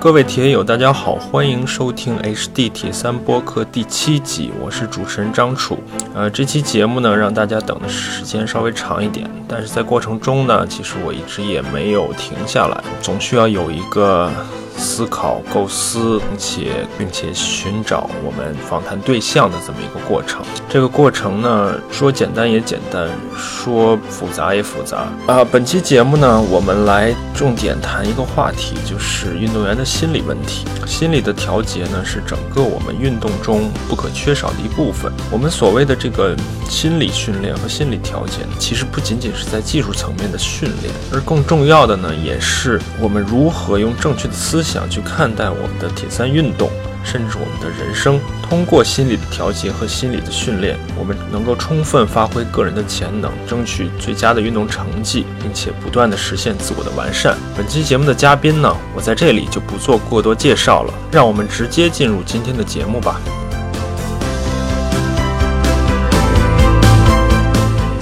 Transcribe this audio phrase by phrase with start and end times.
[0.00, 5.76] 各位铁友，大家好，欢迎收听 HD 铁三播客第七集，我是主持人张楚。
[6.14, 14.30] 呃，这期节目呢，让大家等的时间稍微长一点，但是在过程中呢，其实我一直也没有停下来，总需要有一个。
[14.78, 20.40] 思考、构思，并且并且寻找我们访谈对象的这么一个过程。
[20.68, 25.44] 这个过程呢，说简单也简单，说复杂也复杂啊。
[25.44, 30.64] 本期节目呢，我们来重点谈一个话题，就是运动员的心理问题。
[30.86, 35.12] 心理的调节呢，是整个我们运动中不可缺少的一部分。
[35.30, 36.36] 我们所谓的这个
[36.68, 44.67] 心理训练和心理调节，其实不仅仅是在技术层面的训练，而更重要的呢，也是我们如何用正确的思想。
[44.68, 46.70] 想去看待我们的铁三运动，
[47.02, 48.20] 甚至我们的人生。
[48.42, 57.34] 通过心理的调节和心理的训练，我们能够充分发挥个人的潜能，争取最佳的运动成绩，并且不断的实现自我的完善。
[57.56, 63.18] 本期节目的嘉宾呢，我在这里就不做过多介绍了，让我们直接进入今天的节目吧。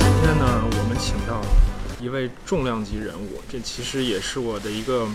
[0.00, 1.40] 今天呢，我们请到
[2.00, 5.06] 一位重量级人物，这其实也是我的一个。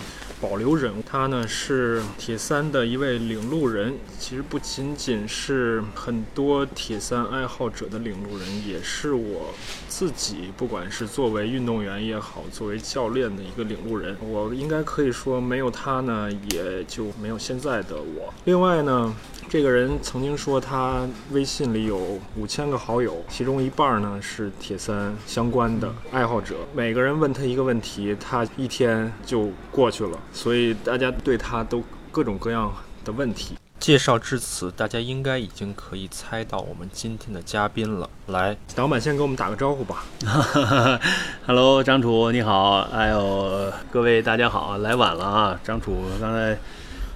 [0.42, 3.94] 保留人物，他呢是铁三的一位领路人。
[4.18, 9.54] 其实不仅仅是很多铁三爱好者的领路人，也是我
[9.88, 14.16] 自己，不管是作为运动员也好，作为教练的一个领路人。
[14.20, 18.34] 我应该可以说，没有他呢，也就没有现在的我。
[18.44, 19.14] 另外呢。
[19.48, 26.56] 这个人曾经说，他微信里有五千个好友，其中一半呢是铁三相关的爱好者。
[26.74, 30.18] 每个人问他一个问题，他一天就过去了。
[30.32, 32.72] 所以大家对他都各种各样
[33.04, 33.54] 的问题。
[33.78, 38.08] 介绍至此，大家应该已经可以猜到我们今天的嘉宾了。
[38.28, 40.04] 来，导板先给我们打个招呼吧。
[41.44, 46.56] Hello，张楚你好，哎呦，各位大家好，来晚了啊，张楚刚才。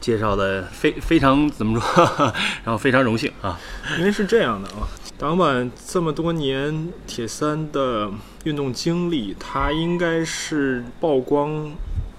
[0.06, 3.58] 介绍的非非常怎么说， 然后非常荣幸啊，
[3.98, 4.86] 因为是这样的啊，
[5.18, 8.08] 党板这么多年铁三的
[8.44, 11.72] 运动经历，他应该是曝光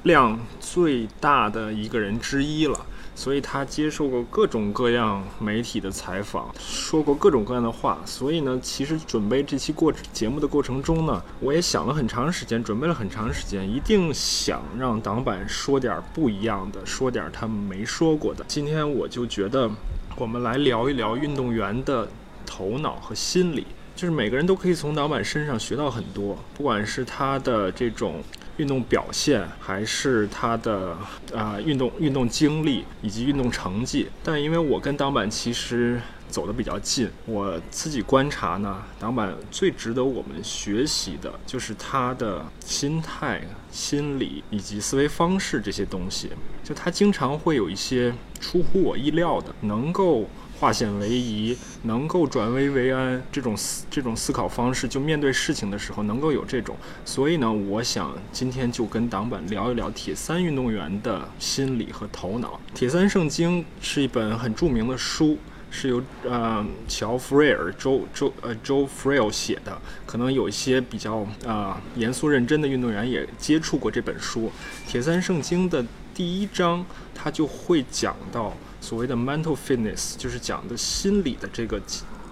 [0.03, 2.77] 量最大的一个人之一了。
[3.17, 7.97] 所以他接受过各种各样媒体的采访，说过各种各样的话。
[8.05, 18.45] 所以呢，其实准备这期过节目的过程中呢，我也想了很长时间，准备了很长时间，一定想让党板说点不一样的，说点他们没说过的。
[18.47, 19.67] 今天我就觉得，
[20.15, 22.07] 我们来聊一聊运动员的
[22.45, 28.21] 头脑和心理，就是每个人都可以从党板身上学到很多，不管是他的这种。
[28.57, 30.97] 运动表现还是他的
[31.33, 43.41] 啊运动运动经历以及运动成绩，但因为我跟挡板其实走得比较近，我自己观察呢，挡板最值得我们学习的就是他的心态、
[43.71, 46.31] 心理以及思维方式这些东西，
[46.63, 50.27] 就他经常会有一些出乎我意料的，能够。
[50.59, 56.75] 化险为夷，能够转危为安，这种思这种思考方式，就面对事情的时候能够有这种。
[57.05, 62.59] 所以呢，我想今天就跟党板聊一聊铁三运动员的心理和头脑。
[62.77, 65.37] 《铁三圣经》是一本很著名的书，
[65.69, 69.79] 是由呃乔弗瑞尔周周呃周弗瑞尔写的。
[70.07, 74.51] 可能有一些比较啊严肃认真的运动员也接触过这本书。
[74.91, 75.85] 《铁三圣经》的
[76.15, 78.57] 第一章，他就会讲到。
[78.87, 81.81] 所谓的 mental fitness 就是讲的心理的这个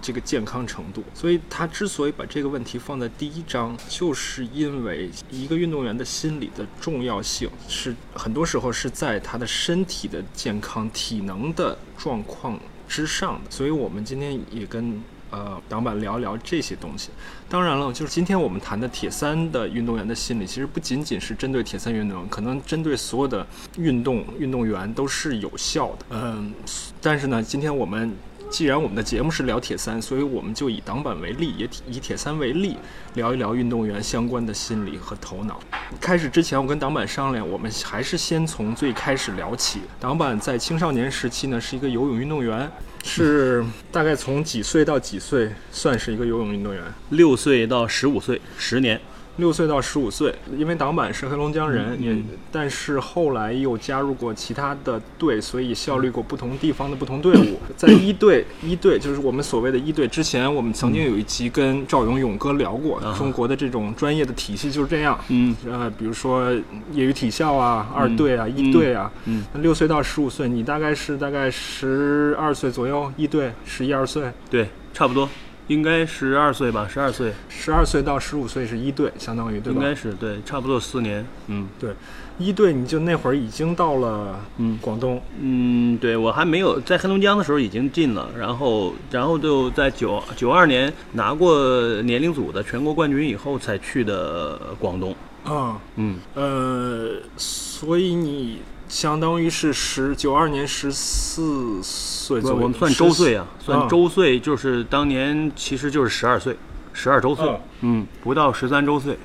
[0.00, 12.58] 这个健康程度，所以他之所以把这个问题放在第一章，就是因为一个运动员的心理的重要性是很多时候是在他的身体的健康、体能的状况
[12.88, 15.02] 之上的，所以我们今天也跟。
[15.36, 17.10] 呃，挡板聊一聊这些东西。
[17.46, 26.06] 当然了，就是今天我们谈的铁三的运动员的心理，其实不仅仅是针对铁三运动员，可能针对所有的运动运动员都是有效的。
[26.08, 26.54] 嗯，
[27.02, 28.16] 但是呢，今天我们
[28.48, 32.76] 既然我们的节目是聊铁三，所以我们就以挡板为例，也以铁三为例，
[33.14, 35.60] 聊一聊运动员相关的心理和头脑。
[36.00, 39.80] 开始之前，我跟挡板商量，我们还是先从最开始聊起。
[40.00, 42.70] 挡板在青少年时期呢，是一个游泳运动员。
[43.04, 46.82] 是大概从几岁到几岁算是一个游泳运动员？
[47.10, 49.00] 六岁到十五岁，十年。
[49.36, 52.16] 六岁到十五岁，因为挡板是黑龙江人，也
[52.50, 57.58] 但是后来又加入过其他的队，所以效力过不同地方的不同队伍。
[57.76, 60.08] 在一队，一队就是我们所谓的一队。
[60.08, 65.18] 之前我们曾经有一集跟赵勇勇哥聊过，中国的这种专业的体系就是这样。
[65.28, 66.50] 嗯，呃，比如说
[66.92, 69.12] 业余体校啊，二队啊，一队啊。
[69.26, 74.32] 嗯，六岁到十五岁，你大概是大概十二岁左右，一队十一二岁。
[74.48, 75.28] 对，差不多。
[75.68, 79.80] 应该十二岁吧，十二岁，十二岁到十五岁是一队，相当于对吧？
[79.80, 81.26] 应该是对，差不多四年。
[81.48, 81.90] 嗯对
[82.38, 95.16] 一队你就那会儿已经到了嗯广东，嗯，对我还没有在黑龙江的时候已经进了，然后然后就在九九二年拿过年龄组的全国冠军以后才去的广东。
[95.44, 106.56] 啊，嗯，呃，所以你相当于是十九二年十四岁，左右，我们算周岁啊，啊，算周岁就是当年其实就是十二岁，
[106.92, 107.44] 十二周岁
[107.80, 109.18] 嗯，嗯，不到十三周岁。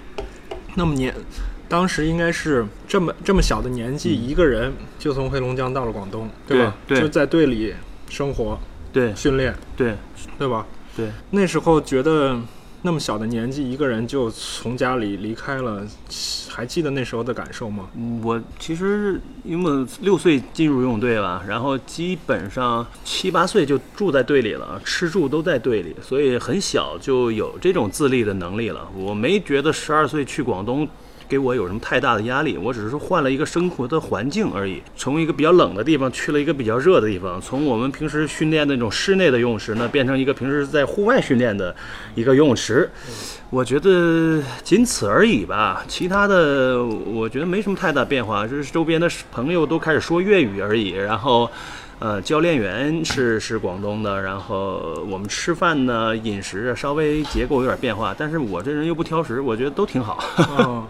[0.75, 1.13] 那么年，
[1.67, 6.99] 当时应该是这么这么小的年纪，一个人就从黑龙江到了广东，对对。
[6.99, 7.73] 就在队里
[8.09, 8.59] 生活
[8.91, 9.13] 对。
[9.15, 9.95] 训练，对。
[10.37, 10.65] 对吧？
[10.95, 12.39] 对，那时候觉得
[12.83, 15.85] 那么小的年纪，一个人就从家里离开了，
[16.49, 17.87] 还记得那时候的感受吗？
[18.23, 28.89] 我其实因为六岁进入游泳队了，然后基本上七八岁就住在队里了，吃住都在队里，所以很小就有这种自立的能力了。
[28.95, 30.87] 我没觉得十二岁去广东。
[31.31, 32.57] 给我有什么太大的压力？
[32.57, 41.73] 我只是说换了一个生活的环境而已，从一个比较冷的地方去了一个比较热的地方，从我们平时训练的那种室内的游泳池呢，变成一个平时在户外训练的
[42.15, 42.89] 一个游泳池。
[43.49, 50.89] 我觉得仅此而已吧，其他的我觉得没什么太大变化，就是周边的朋友都开始说粤语而已。
[50.89, 51.49] 然后，
[52.01, 60.17] 呃，教练员是是广东的，然后我们吃饭呢，饮食稍微结构有点变化，但是我这人又不挑食，我觉得都挺好。
[60.57, 60.83] 嗯，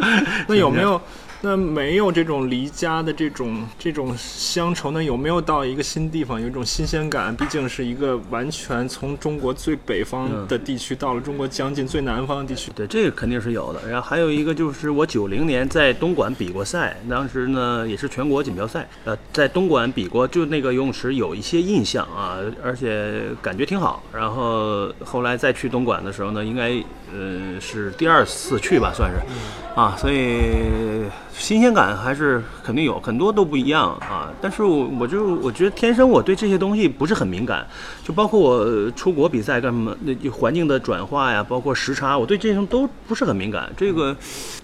[0.47, 0.99] 那有没有？
[1.43, 5.03] 那没有这种离家的这种这种乡愁呢？
[5.03, 7.35] 有没有到一个新地方有一种新鲜感？
[7.35, 12.71] 毕竟是一个完全从中国最北方的地区到了中国将近最南方的地区。
[12.75, 13.89] 对，这个肯定是有的。
[13.89, 24.03] 然后还有一个就是我九零年在东莞比过赛，当时呢也是全国锦标赛，呃，在东莞比过，就那个游泳池有一些印象啊，而且感觉挺好。
[24.13, 26.69] 然后后来再去东莞的时候呢，应该
[27.11, 29.17] 呃是第二次去吧，算是，
[29.73, 34.31] 啊，所以新鲜感还是肯定有，很多都不一样啊。
[34.41, 37.65] 但是我我就我觉得天生我对这些东西不是很敏感，
[38.03, 43.69] 就包括我出国比赛干什么，那环境的转化呀，包括时差，我对这种都不是很敏感。
[43.75, 44.15] 这个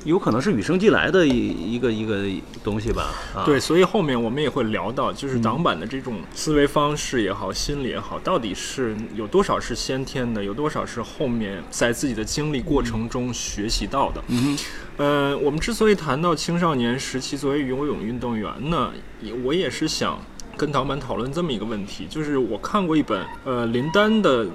[0.04, 2.24] 有可能是与生俱来的一一个一个
[2.64, 3.14] 东西吧。
[3.36, 14.24] 啊，对，所以后面我们也会聊到，就是挡板的这种思维方式也好，心理也好，到底是有多少是先天的，有多少是后面在自己的经历过程中学习到的。
[14.28, 14.58] 嗯，
[14.98, 18.92] 呃，我们之所以谈到青少年时期作为游泳运动员呢，
[19.22, 20.20] 也我也是想
[20.56, 24.48] 跟导板讨论这么一个问题，就是我看过一本呃林丹的。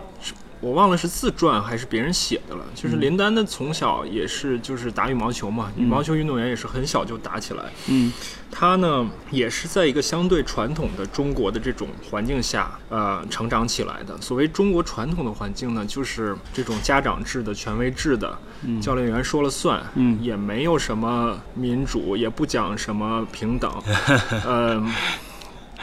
[0.62, 8.12] 我忘了是自传还是别人写的了，就是林丹的从小也是就是打羽毛球嘛，羽毛球运动员也是很小就打起来，嗯。
[8.55, 14.14] 他呢也是在一个相对传统的中国的这种环境下，呃，成长起来的。
[14.20, 18.38] 所谓中国传统的环境呢，就是这种家长制的、权威制的，
[18.81, 20.23] 教练员说了算，嗯。
[20.23, 23.73] 也没有什么民主，也不讲什么平等，
[24.44, 24.81] 呃。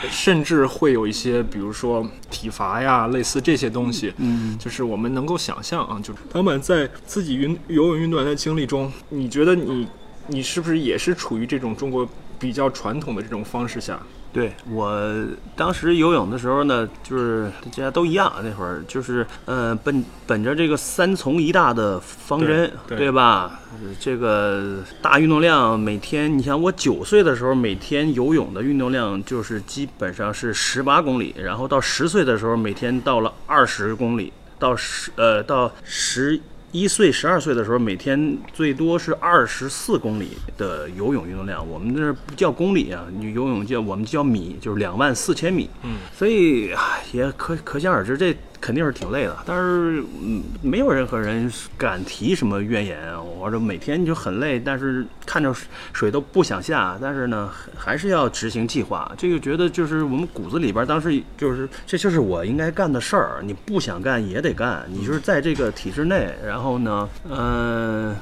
[0.09, 9.87] 甚至会有一些，比如说体罚呀，类似这些东西，嗯就是我们能够想象啊，就是他们在自己运游泳运动员的经历中，你觉得你
[10.27, 12.07] 你是不是也是处于这种中国
[12.37, 13.99] 比较传统的这种方式下？
[14.31, 15.11] 对我
[15.55, 23.59] 当时游泳的时候呢，就是大家都一样，那会儿就是呃本本着这个三从一大的方针，对对吧？
[23.71, 36.39] 呃这个大运动量每天，你像我九岁的时候，每天游泳的运动量就是基本上是十八公里，然后到十岁的时候，每天到了二十公里，到十呃到十。
[36.71, 41.67] 一岁、十二岁的时候，每天最多是二十四公里的游泳运动量。
[41.67, 45.69] 我们这不叫公里啊，你游泳叫我们叫米，就是两万四千米。
[45.83, 49.37] 嗯，所以唉也可可想而知，这肯定是挺累的。
[49.45, 53.21] 但是嗯，没有任何人敢提什么怨言啊。
[53.21, 55.53] 我说每天就很累，但是看着
[55.93, 59.11] 水都不想下，但是呢，还是要执行计划。
[59.17, 63.41] 这个觉得就是我们骨子里边，当时就是这就是我应该干的事儿。
[63.43, 68.15] 你不想干也得干，你就是在这个体制内，然后呢，嗯、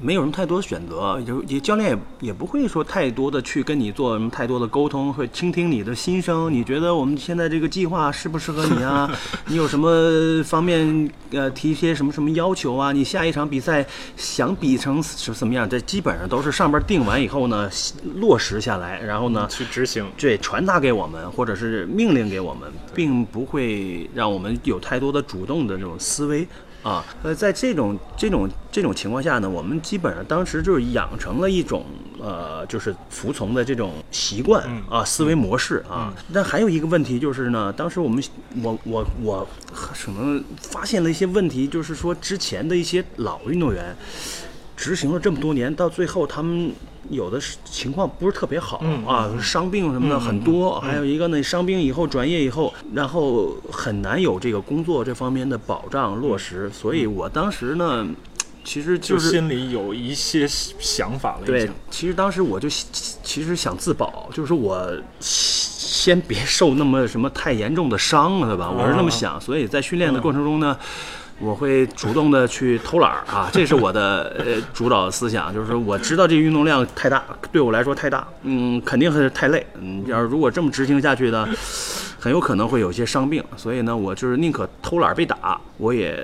[0.00, 6.52] 没有什么太多的选择，就也教练也也不会说太多的去跟你做什么太多的沟通，会倾听你的心声。
[6.52, 9.10] 你觉得我们现在这个计划适不适合你啊？
[9.46, 12.92] 你有什么方面呃提一些什么什么要求啊？
[12.92, 13.84] 你下一场比赛
[14.16, 15.68] 想比成什什么样？
[15.68, 17.70] 这基本上都是上边定完以后呢，
[18.16, 20.06] 落实下来，然后呢去执行。
[20.16, 26.46] 对，传达给我们，或者是命令给我们，并不会让我们有太多的主动的这种思维
[26.82, 27.04] 啊。
[27.22, 31.86] 呃，在这种这种这种情况下呢，我们基本上当时就是养成了一种
[32.20, 36.12] 呃，就是服从的这种习惯嗯啊，思维模式啊。
[36.32, 38.22] 但还有一个问题就是呢，当时我们
[38.62, 43.96] 我我我可能发现了一些问题，就是说之前的一些老运动员
[44.82, 46.72] 执行了这么多年，到最后他们。
[47.10, 58.06] 有的是情况不是特别好、嗯啊，伤病什么的很多，还有一个呢，伤病以后转业以后，然后很难有这个工作这方面的保障落实，所以我当时呢，
[58.64, 61.44] 其实就就是心里有一些想法了。
[61.44, 62.86] 对，其实当时我就其
[63.22, 68.70] 其实想自保，就是说我先别受那么什么太严重的伤了，对吧？
[68.70, 70.78] 我是那么想，所以在训练的过程中呢。
[71.38, 81.48] 我会主动的去偷懒儿啊， 这是我的呃主导思想，就是说我知道这个运动量太大，对我来说太大，嗯，肯定是太累，嗯，要是如果这么执行下去呢，
[82.18, 86.14] 很有可能会有一些伤病，所以呢，我就是宁可偷懒被打，我也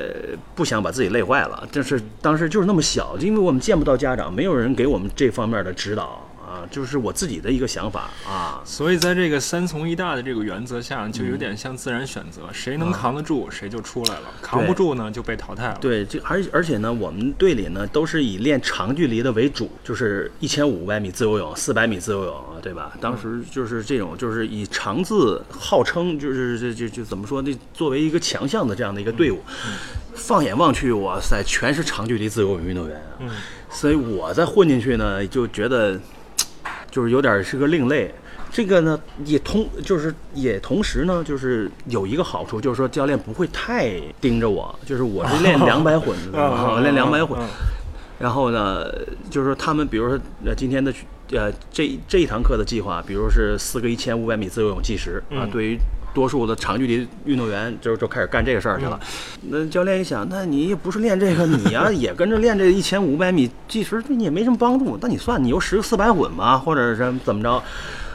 [0.54, 1.66] 不想把自己累坏了。
[1.72, 6.27] 这是当时就是那么小，因为我们见不到家长，没有人给我们这方面的指导
[6.58, 8.60] 啊，就是我自己的一个想法啊。
[8.64, 15.78] 所以在这个三从一大的这个原则下，就有点像自然选择，谁能扛得住谁就出来了，扛不住呢就被淘汰了。
[15.80, 22.92] 对，这而而且呢，我们队里呢都是以练长距离的为主，就是一千五百米自由泳、四百米自由泳，对吧？
[23.00, 27.58] 当时就是这种，就是以长字号称，就是这这这怎么说呢？
[27.72, 29.40] 作为一个强项的这样的一个队伍，
[30.14, 33.20] 放眼望去，哇塞，全是长距离自由泳运动员啊！
[33.20, 33.30] 嗯
[33.70, 36.00] 所以我再混进去呢，就觉得
[36.90, 38.14] 就是有点是个另类。
[38.50, 47.38] 这个呢，也同就是也同时呢，就是有一个好处，就是说教练不会太盯着我，就是我是练 两百混的，啊练两百混。
[47.40, 47.46] 嗯
[48.18, 48.84] 然后呢，
[49.30, 50.92] 就是说他们，比如说呃今天的
[51.30, 55.78] 呃这这一堂课的计划，比如是四个一千五百米自由泳计时啊，嗯对于
[56.18, 58.98] 多数的长距离运动员就就开始干这个事儿去了。
[59.44, 64.98] 嗯那教练一想，那你也不是练这个，你呀、 也跟着练这一千五百米计时，对你也没什么帮助。
[65.00, 67.62] 那你算你又十个四百混吗，或者是怎么着？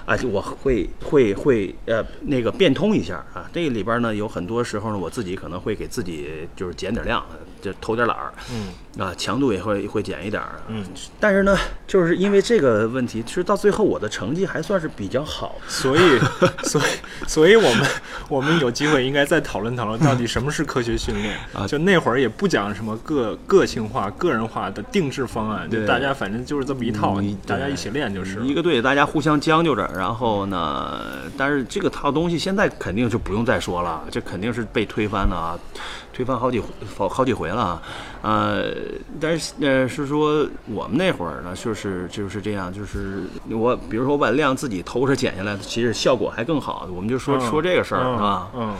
[0.05, 7.24] 啊，就我会会会呃那个变通一下啊，这里边呢有很多时候呢，我自己可能会给自己就是减点量，
[7.63, 8.67] 就偷点懒儿，嗯。
[9.00, 10.86] 啊，强度也会会减一点儿，嗯，
[11.20, 15.55] 但是呢，就是因为这个问题，其实到最后我的成绩还算是比较好。
[15.67, 16.20] 所以，
[16.63, 16.84] 所以，
[17.25, 17.88] 所以我们
[18.29, 21.36] 我们有机会应该再讨论讨论，到底什么是科学训练。
[21.53, 21.65] 啊。
[21.65, 28.46] 就那会儿也不讲什么个个性化、个人化的定制方案，就对大家反正就是这么一套，大家一起练就是。
[28.46, 31.01] 一个队大家互相将就着，然后呢，
[31.36, 35.58] 但是这个套东西现在肯定就不用再说了，这肯定是被推翻的啊，
[36.13, 36.62] 推翻好几
[36.96, 37.62] 好好几回了。
[37.62, 37.82] 啊，
[38.22, 38.65] 呃，
[39.20, 48.17] 但是呃是说我们那会儿呢，就是就是这样，就是我比如说我把量自己偷着减下来，其实效果还更好，我们就说、嗯说这个事儿嗯。
[48.17, 48.75] 啊，嗯，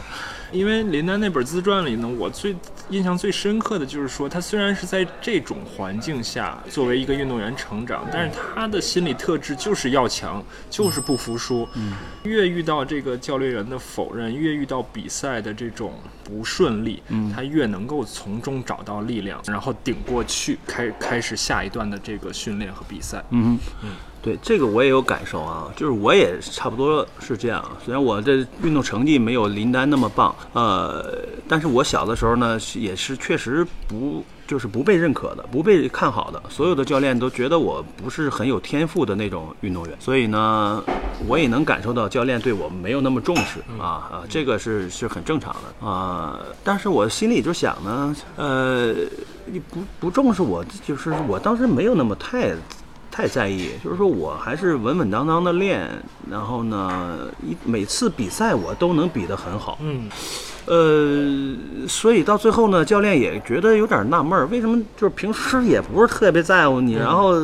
[0.52, 2.54] 因为林丹那本自传里呢，我最
[2.90, 11.66] 印象最深刻的就是说，他虽然是在这种环境下作为一个运动员成长，但是他的心理特质就是要强，就是不服输。
[11.74, 23.24] 嗯，越遇到这个教练员的否认，越遇到比赛的这种不顺利，嗯他越能够从中找到力量，然后顶过去，开开始下一段的这个训练和比赛。
[23.30, 23.88] 嗯哼，
[24.24, 27.62] 对这个我也有感受啊，就是我也差不多是这样。
[27.84, 31.14] 虽然我的运动成绩没有林丹那么棒，呃，
[31.46, 36.42] 但是我小的时候呢，也是确实不就是不被认可的，不被看好的。
[36.48, 40.82] 所有的教练都觉得我不是很有天赋的那种运动员，所以呢，
[41.28, 46.40] 我也能感受到教练对我没有那么重视啊啊，这个是是很正常的啊。
[46.62, 48.94] 但是我心里就想呢，呃，
[49.44, 52.54] 你不不重视我，就是我当时没有那么太。
[53.14, 55.88] 太在意，就是说我还是稳稳当当的练，
[56.28, 60.08] 然后呢，一每次比赛我都能比得很好，嗯。
[60.66, 67.34] 呃，所以到最后呢，教练也觉得有点纳闷儿，为什么就是平时也不是特别在乎你，然后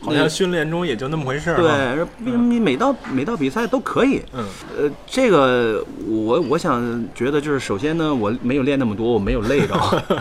[0.00, 1.56] 好像训练中也就那么回事儿。
[1.56, 4.22] 对，啊，为什么你每到每到比赛都可以？
[4.32, 4.44] 嗯。
[4.78, 9.74] 呃，这个我我想觉得就是，首先呢，我没有练那么多，我没有累着，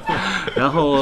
[0.55, 0.97] 然后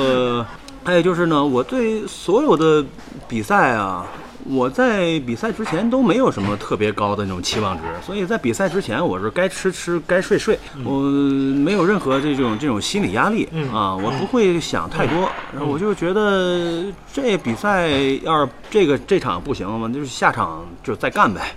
[0.85, 2.85] 还有就是呢，我对所有的
[3.27, 4.05] 比赛啊。
[4.47, 17.89] 我在比赛之前都没有什么特别高的那种期望值，所以在比赛之前我是该吃吃，该睡睡，我没有任何这种这种心理压力嗯啊，我不会想太多，然后我就觉得这比赛
[18.21, 21.55] 要是这个这场不行了嘛，就是下场就再干呗。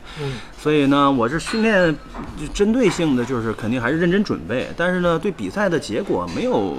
[0.59, 1.95] 嗯所以呢，我这训练
[2.37, 6.77] 就针对性的，就是肯定还是认真准备，但是呢，对比赛的结果没有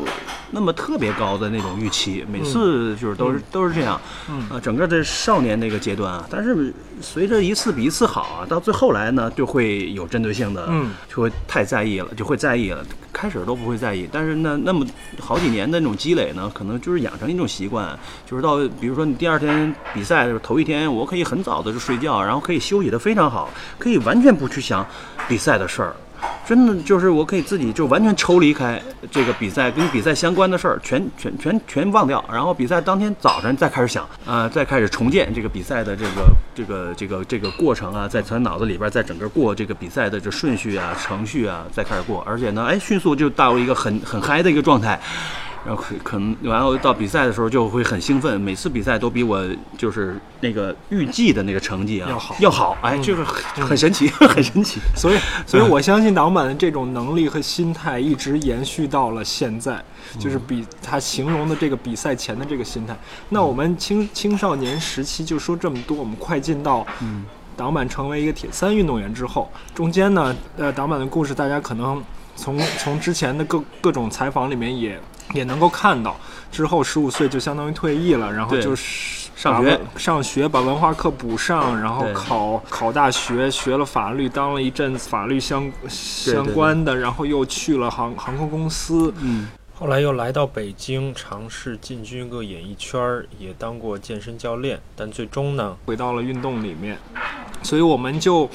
[0.51, 4.50] 那么特别高的那种预期，每次就是都是、都是这样，嗯。
[4.50, 14.85] 啊，整个的少年那个阶段啊，但是随着一次比一次好啊，到最后来呢，就会有针对性的，嗯，就会太在意了，就会在意了，开始都不会在意，但是呢，那么
[15.19, 24.85] 好几年的那种积累呢，可能就是养成一种习惯，就是到比如说你第二天比赛的时候头一天，我可以很早的就睡觉，然后可以休息的非常好，可以完全不去想
[25.27, 25.95] 比赛的事儿。
[26.45, 44.99] 真的就是我可以自己就完全抽离开这个比赛跟比赛相关的事儿，全全全全忘掉，然后比赛当天早晨再开始想啊、再开始重建这个比赛的这个这个这个这个过程啊，在咱脑子里边再整个过这个比赛的这顺序啊、程序啊，再开始过，而且呢，哎，迅速就到一个很很嗨的一个状态。
[45.65, 49.43] 然后可可能，然后到比赛的时候就会很兴奋，每次比赛都比我
[49.77, 54.79] 就是那个预计的那个成绩啊要好要好，哎，这个很很神奇，很神奇。
[54.95, 59.83] 所以，所以我相信党板的这种能力和心态一直延续到了现在，
[60.17, 62.97] 就是比他形容的这个比赛前的这个心态。
[63.29, 66.85] 那我们青青少年时期就说这么多，我们快进到
[67.57, 72.01] 党板成为一个铁三运动员之后，中间呢，呃，党板的故事大家可能
[72.39, 75.00] 从从之前的各各种采访里面也
[75.34, 76.15] 也能够看到，
[76.51, 96.98] 之后十五岁就相当于退役了，然后就是上学上学把文化课补上，然后考考大学，学了法律，当了一阵子法律相相对关的，然后又去了航航空公司，嗯，后来又来到北京，尝试进军个演艺圈儿，也当过健身教练，但最终呢，回到了运动里面。
[97.62, 98.50] 所以我们就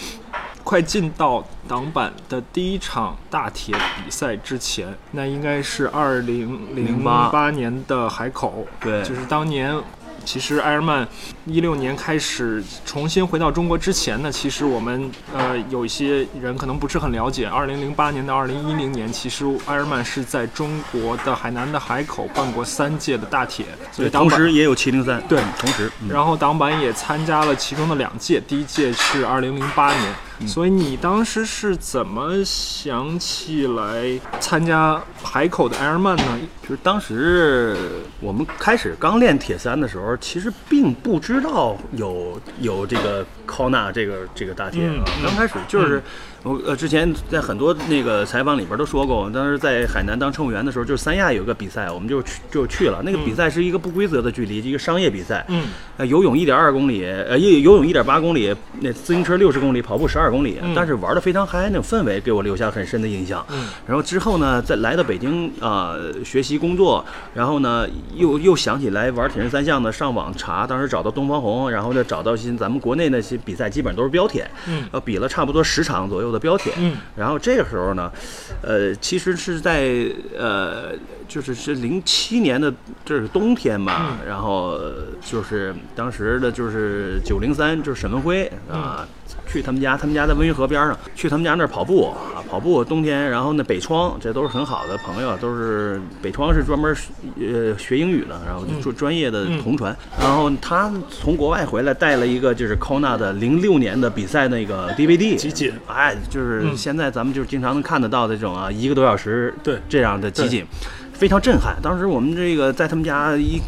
[0.64, 9.02] 快进到党板的第一场大铁比赛之前，那应该是二零零八年的海口，对。
[9.04, 9.78] 就是当年。
[10.26, 11.06] 其实埃尔曼
[11.44, 25.42] 一六年开始重新回到中国之前呢，其实我们呃有一些人可能不是很了解，二零零八年到二零一零年，其实埃尔曼是在中国的海南的海口办过三届的大铁，所以党板同时也有七零三，对。
[25.58, 26.08] 同时，嗯。
[26.08, 30.14] 然后挡板也参加了其中的两届，第一届是二零零八年，
[30.46, 36.38] 所以你当时是怎么想起来参加海口的埃尔曼呢？
[36.62, 37.76] 就是当时
[38.20, 45.04] 我们开始刚练铁三的时候，其实并不知道有有这个 Kona 这个这个大铁啊。
[45.22, 46.02] 刚开始就是
[46.44, 53.00] 我呃之前在很多那个采访里边都说过，我当时在海南当乘务员的时候，就是三亚有个比赛，我们就去就去了。
[53.02, 55.42] 那个比赛是一个不规则的距离，一个商业比赛。
[55.48, 55.64] 嗯
[55.96, 63.42] 呃，游泳一点二公里，呃，游游泳一点八公里，那自行车六十公里，跑步十二公里，嗯但是玩的非常嗨，那种氛围给我留下很深的印象。
[63.50, 67.02] 嗯然后之后呢，在来到北京啊、学习工作，
[67.32, 78.12] 然后呢又又想起来玩铁人三项的，上网查，当时找到东方红，然后呢找到一些咱们国内那些比赛，基本上都是标铁，嗯呃，比了差不多十场左右的标铁，嗯然后这个时候呢，
[78.60, 80.06] 呃，其实是在
[80.38, 80.92] 呃，
[81.26, 82.70] 就是是零七年的
[83.04, 89.08] 这是冬天吧，然后呃就是当时的就是九零三，就是沈文辉啊。
[89.46, 96.94] 去他们家，他们家在温榆河边上，去他们家那儿跑步啊，跑步冬天，然后那北窗，这都是很好的朋友，都是北窗是专门
[97.38, 105.72] 呃学英语的，然后就专专业的同传，然后他从国外回来带了一个就是 Kona 的零六年的比赛那个 DVD 集锦。
[105.86, 109.78] 哎，就是嗯现在咱们就是经常能看得到的这种啊，一个多小时对。
[109.86, 110.64] 这样的集锦，
[111.12, 111.76] 非常震撼。
[111.82, 113.60] 当时我们这个在他们家一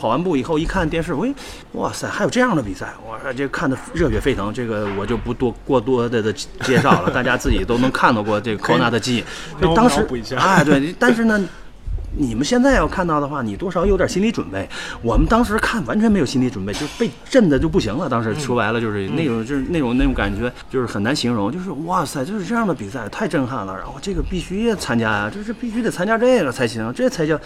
[0.00, 1.34] 跑完步以后一看电视，喂，
[1.72, 4.50] 哇塞，还有这样的比赛，我说这看的热血沸腾。
[4.54, 9.24] 这个我就不多过多的的介绍了， 大家自己都能看到过这个可以 Kona 的记忆。
[9.60, 11.38] 就当时哎，对，但是呢。
[12.16, 14.68] 你们现在要看到的话，你多少有点心理准备。
[15.00, 18.08] 我们当时看完全没有心理准备，就被震的就不行了。
[18.08, 21.52] 当时说白了就是那种，就是那种那种感觉，就是很难形容。
[21.52, 23.76] 就是哇塞，就是这样的比赛太震撼了。
[23.76, 27.38] 然后这个必须参加呀，就是必须得参加这个才行，这才叫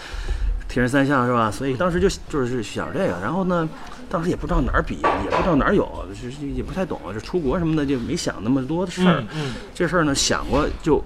[0.67, 1.49] 铁人三项是吧？
[1.51, 3.67] 所以当时就就是想这个，然后呢，
[4.09, 9.21] 当时也不知道哪儿比，也不知道哪儿有，就是也不太懂，就出国什么的就没想那么多的事儿。
[9.21, 11.01] 嗯嗯这事儿呢想过就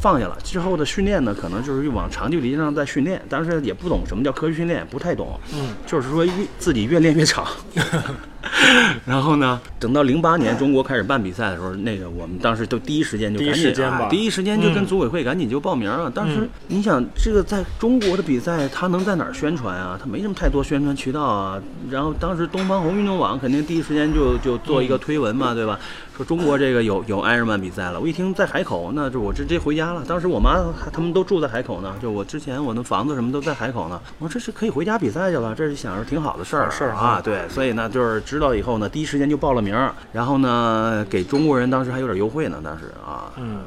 [0.00, 0.36] 放下了。
[0.42, 5.38] 之后的训练呢，可能就是往长距离上在训练，但是也不懂什么叫科学训练，不太懂。
[5.54, 7.46] 嗯，就是说越自己越练越长。
[9.06, 16.10] 然后呢，等到零八年中国开始办比赛的时候，那个我们当时都第一时间就第一赶紧时间吧啊第一时间就跟嗯组委会赶紧就报名了。
[16.10, 19.98] 当时嗯你想，这个在中国的比赛，他能在哪儿宣传啊？
[20.00, 21.60] 他没什么太多宣传渠道啊。
[21.88, 25.78] 然后当时东方红运动网肯定第一时间就就做一个推文嘛，对吧？
[26.22, 28.00] 说中国这个有有埃尔曼比赛了。
[28.00, 30.04] 我一听在海口，那就我直接回家了。
[30.06, 34.00] 当时我妈他们都住在海口呢，就我之前我的房子什么都在海口呢。
[34.20, 37.20] 我说这是可以回家比赛去了，这是想着挺好的事儿事儿啊。
[37.20, 43.32] 对，所以呢就是知道以后呢，第一时间就报了名儿，然后呢给中国人当时还有点优惠呢，当时啊。
[43.36, 43.62] 嗯。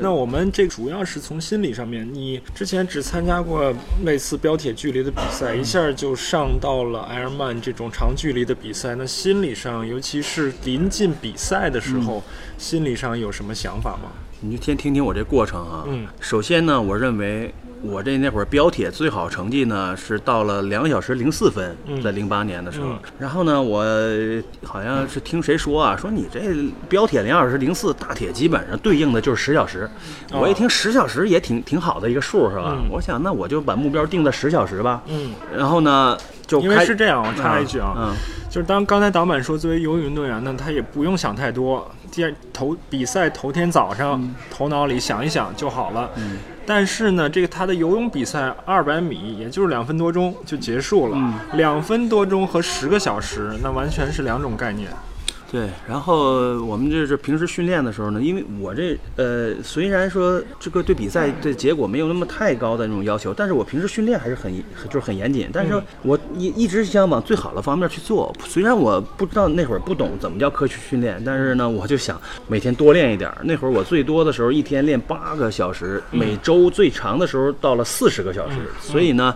[0.00, 3.72] 那我们这主要是从心理上面，你之前只参加过
[4.04, 12.22] 类似标铁距离的比赛，一下就上到了埃尔曼这种长距离的比赛，那心理上，尤其是临近比赛的时候，
[12.58, 14.10] 心理上有什么想法吗？
[14.40, 15.84] 你就先听听我这过程啊。
[15.86, 22.88] 嗯，首先呢，我认为我这那会儿标铁最好成绩呢是到了两小时零四分，嗯在零八年的时候。
[22.88, 23.84] 嗯然后呢，我
[24.62, 26.40] 好像是听谁说啊，说你这
[26.88, 29.88] 标铁两小时零四，大铁基本上对应的就是十小时。
[30.32, 32.76] 哦我一听十小时也挺挺好的一个数，是吧？
[32.76, 35.02] 嗯我想那我就把目标定在十小时吧。
[35.06, 38.14] 嗯，然后呢，就因为开是这样，我插一句啊，嗯
[38.50, 46.10] 就是当刚才导板说，作为游泳运动员呢，他也不用想太多，第二头比赛头天早上、头脑里想一想就好了。
[46.16, 46.38] 嗯
[46.68, 54.90] 但是呢，这个他的游泳比赛二百米也就是两分多钟就结束了，嗯两分多钟和十个小时，那完全是两种概念。
[55.50, 64.52] 对，然后我们就是平时训练的时候呢，因为我这呃虽然说这个对比赛的结果没有那么太高的那种要求，但是我平时训练还是很
[64.88, 68.34] 就是很严谨，但是我一一直想往最好的方面去做。
[68.44, 73.38] 虽然我不知道那会儿不懂怎么叫科学训练，但是呢，我就想每天多练一点儿。
[73.44, 79.34] 那会儿我最多的时候一天练八个小时，每周最长的时候到了四十个小时，所以呢。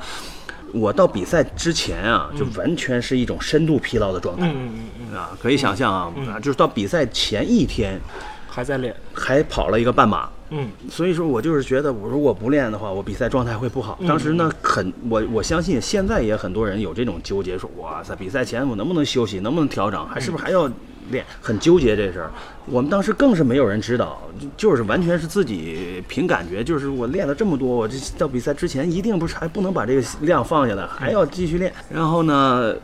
[0.72, 4.46] 我到比赛之前啊，就完全是一种深度疲劳的状态。
[4.48, 8.00] 嗯嗯嗯，啊，可以想象啊，啊，就是到比赛前一天
[8.48, 8.94] 还在练。
[9.12, 10.70] 还跑了一个半马，嗯。
[10.90, 13.98] 所以说我就是觉得，我如果不练的话，我比赛状态会不好。
[14.06, 20.70] 当时呢，很我我相信现在也很多人有这种纠结，说哇塞，比赛前我能不能休息，能不能调整，还是不是还要
[21.11, 22.31] 练，很纠结这事儿。
[22.66, 24.20] 我们当时更是没有人指导，
[24.57, 31.73] 就是完全是自己凭感觉，就是我练了这么多，我这到比赛之前一定不是还不能把这个量放下来，还要继续练。
[31.92, 32.75] 然后呢？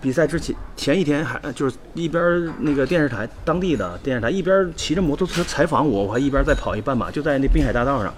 [0.00, 8.12] 比赛之前前一天还就是一边那个电视台当地的电视台一边骑着摩托车采访我，我还一边在跑一半马，就在那滨海大道上，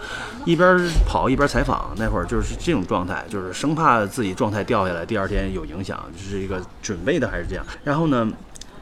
[0.46, 1.92] 一边跑一边采访。
[1.98, 7.64] 那会儿就是这种状态，就是生怕自己状态掉下来，第二天有影响，就是一个准备的还是这样。
[7.84, 8.26] 然后呢，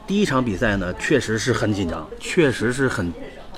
[0.07, 3.11] 第一场比赛呢，确实是很紧张，确实是很。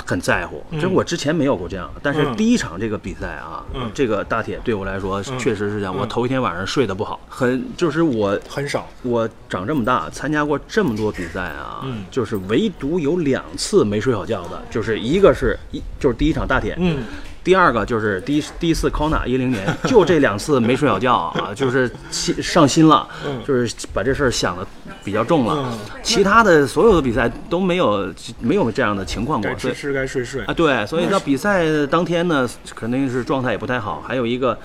[0.05, 2.35] 很在乎，这我之前没有过这样，但是嗯。
[2.35, 3.91] 第一场这个比赛啊，嗯。
[3.95, 5.93] 这个大铁对我来说确实是这样。
[5.93, 8.87] 我嗯头一天晚上睡得不好，很就是我很少。
[9.01, 12.05] 我长这么大参加过这么多比赛啊，嗯。
[12.11, 16.99] 就是唯独有两次没睡好觉的，就是一个是一就是第一场大铁，嗯，
[17.47, 24.67] 第二个就是第一第一次 Kona 一零年，就这两次没睡好觉啊， 就是心上心了，嗯就是把这事儿想的
[25.01, 25.55] 比较重了。
[25.57, 30.53] 嗯其他的所有的比赛都没有没有这样的情况过该，所以吃吃该睡睡啊，。
[30.53, 34.03] 对，所以到比赛当天呢，肯定是状态也不太好。
[34.05, 34.59] 还有一个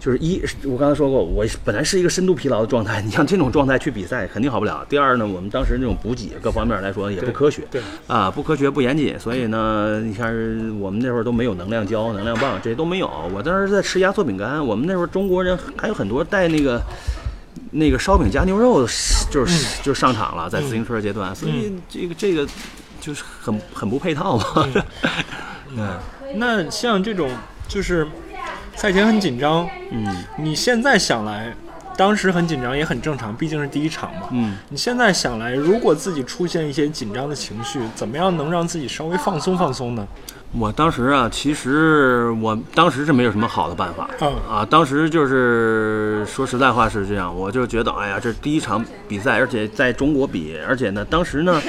[0.00, 4.84] 就是一，我刚才说过，我本来是一个深度疲劳的状态， 你像这种状态去比赛肯定好不了。
[4.88, 10.34] 第二呢，我们当时那种补给各方面来说也不科学，对，啊，不科学不严谨，所以呢，你看
[10.80, 13.08] 我们那会儿都没有能量胶、能量棒，这些都没有。
[13.32, 16.82] 我当时在吃压缩饼干，我们那会儿中国人还有很多带那个。
[17.72, 18.84] 那个烧饼加牛肉
[19.30, 22.44] 就是、就上场了，在自行车阶段，所以这个这个
[23.00, 24.68] 就是很很不配套嘛。
[25.76, 25.96] 嗯
[26.34, 27.30] 那像这种
[27.68, 28.04] 就是
[28.80, 31.54] 赛前很紧张，嗯你现在想来，
[31.98, 34.28] 当时很紧张也很正常，毕竟是第一场嘛。
[34.30, 40.08] 嗯，你现在想来，如果自己出现一些紧张的情绪，怎么样能让自己稍微放松放松呢？
[40.52, 44.08] 我当时啊，其实我当时是没有什么好的办法。
[44.22, 51.60] 嗯啊，当时就是说实在话是这样，我就觉得，哎呀，这第一场比赛，而且在中国比，而且呢，当时呢，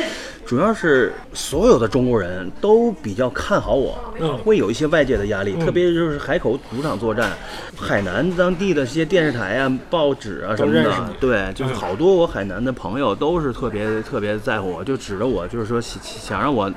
[0.45, 4.37] 主要是所有的中国人都比较看好我，嗯。
[4.39, 7.31] 会有一些外界的压力，特别就是海口主场作战，
[7.75, 11.75] 海南当地的这些电视台啊、报纸啊什么的对，就是嗯。
[11.75, 16.71] 好多我海南的朋友都是特别特别在乎我，就指着我，就是说想想让我。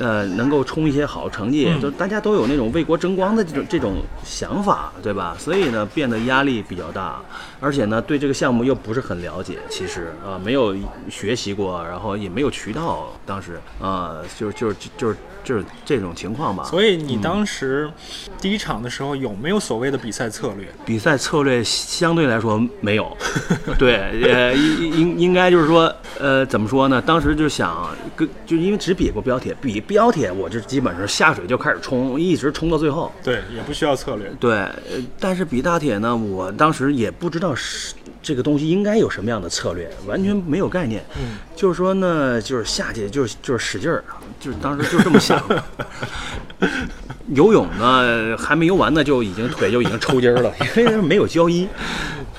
[0.00, 5.36] 呃，能够冲一些好成绩，嗯就大家都有那种为国争光的这种这种想法，对吧？
[5.38, 7.20] 所以呢，变得压力比较大，
[7.60, 10.74] 而且呢，对这个项目又不是很了解，其实啊、没有
[11.10, 16.64] 学习过，然后也没有渠道，当时啊、就就就是就是这种情况吧。
[16.64, 17.90] 所以你当时
[18.40, 20.66] 第一场的时候有没有所谓的比赛策略？
[20.84, 23.16] 比赛策略相对来说没有，
[23.78, 27.00] 对，呃，应应应该就是说，呃，怎么说呢？
[27.00, 33.12] 当时就想，跟就因为只比过标铁，比标铁我就基本上下水就开始冲，一直冲到最后。
[33.22, 34.30] 对，也不需要策略。
[34.38, 34.72] 对，呃
[35.18, 41.04] 但是比大铁呢，我当时也不知道是这个东西应该有什么样的策略，完全没有概念。
[41.16, 44.04] 嗯，就是说呢，就是下去就是就是使劲儿，
[44.40, 45.40] 就是当时就这么想。
[47.32, 51.68] 游泳呢，还没游完呢，就已经腿就已经抽筋儿了， 因为没有胶衣，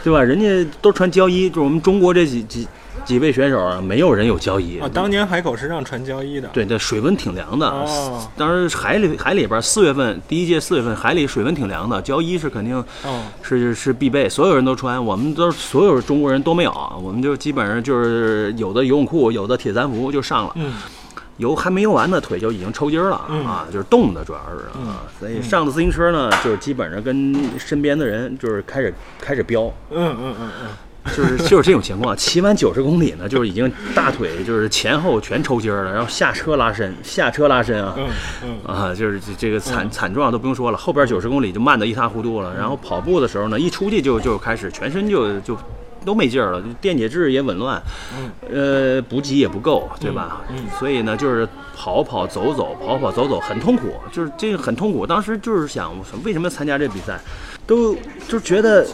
[0.03, 0.21] 对吧？
[0.21, 2.67] 人家都穿胶衣，就是我们中国这几几
[3.05, 4.79] 几位选手啊，没有人有胶衣。
[4.79, 6.49] 啊，当年海口是让穿胶衣的。
[6.49, 7.65] 对，这水温挺凉的。
[7.69, 20.51] 哦当时海里海里边四月份第一届四月份海里水温挺凉的，胶衣是肯定哦，是是必备，所有人都穿，我们都所有中国人都没有，我们就基本上就是有的游泳裤，有的铁三服就上了。
[20.55, 20.73] 嗯
[21.41, 37.95] 游还没游完呢，腿就已经抽筋儿了、嗯啊，就是冻的主要是啊，嗯所以上的自行车呢，就是基本上跟身边的人就是开始开始飙，嗯嗯嗯嗯，就是就是这种情况，骑完九十公里呢，就是已经大腿就是前后全抽筋儿了，然后下车拉伸，下车拉伸啊。
[37.97, 38.07] 嗯
[38.45, 42.55] 嗯啊，就是这这个惨嗯惨状都不用说了，后边九十公里就慢得一塌糊涂了。
[42.55, 45.57] 然后跑步的时候呢，一出去就就开始全身就就
[46.03, 47.81] 都没劲儿了，电解质也紊乱，
[48.51, 50.41] 呃，补给也不够，对吧？
[50.49, 55.05] 嗯嗯所以呢，就是跑跑走走，跑跑走走，很痛苦，就是这个很痛苦。
[55.05, 57.19] 当时就是想，为什么要参加这比赛，
[57.67, 57.95] 都
[58.27, 58.87] 就觉得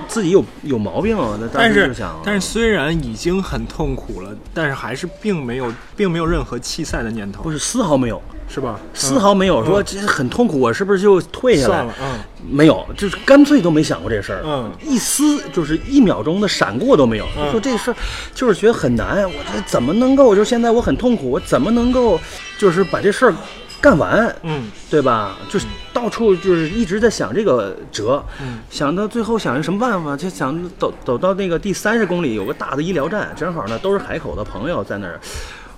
[0.08, 1.36] 自己有有毛病啊。
[1.40, 8.78] 那但是，但是虽然已经很痛苦了，但是还是并没有并没有任何弃赛的念头不，是丝毫没有，是吧？
[8.92, 12.18] 丝毫没有说这很痛苦，我是不是就退下来了，嗯
[12.50, 17.26] 没有，就是干脆都没想过这事儿，嗯一丝就是一秒钟的闪过都没有。
[17.38, 17.96] 嗯说这事儿
[18.34, 20.34] 就是觉得很难，我这怎么能够？
[20.36, 22.20] 就现在我很痛苦，我怎么能够
[22.58, 23.34] 就是把这事儿
[23.80, 25.36] 干完，嗯对吧？
[25.50, 30.16] 就是到处就是一直在想这个辙，嗯想到最后想什么办法？
[30.16, 35.20] 就想走走到那个第三十公里有个大的医疗站，正好呢都是海口的朋友在那儿。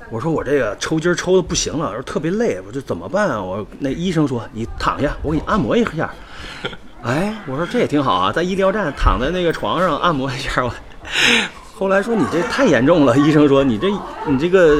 [0.08, 3.42] 我说我这个抽筋儿抽的不行了，我说特别累，我说怎么办啊？
[3.42, 6.08] 我那医生说你躺下，我给你按摩一下。
[7.02, 10.64] 哎，我说这也挺好啊，在医疗站躺在那个床上按摩一下。
[10.64, 10.72] 我
[11.78, 13.86] 后来说你这太严重了， 医生说你这
[14.26, 14.74] 你这个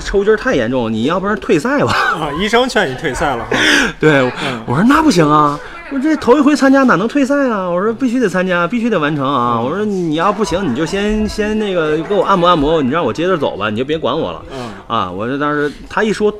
[0.00, 1.92] 抽筋儿太严重，你要不然退赛吧。
[1.92, 3.46] 啊，医生劝你退赛了，
[4.00, 5.60] 对，嗯我说那不行啊，
[5.92, 7.68] 我这头一回参加哪能退赛啊？
[7.68, 9.60] 我说必须得参加，必须得完成啊！
[9.60, 14.42] 我说你要不行，你就先先那个给我按摩按摩，你让我接着走吧，你就别管我了。
[14.50, 16.32] 嗯啊，我这当时他一说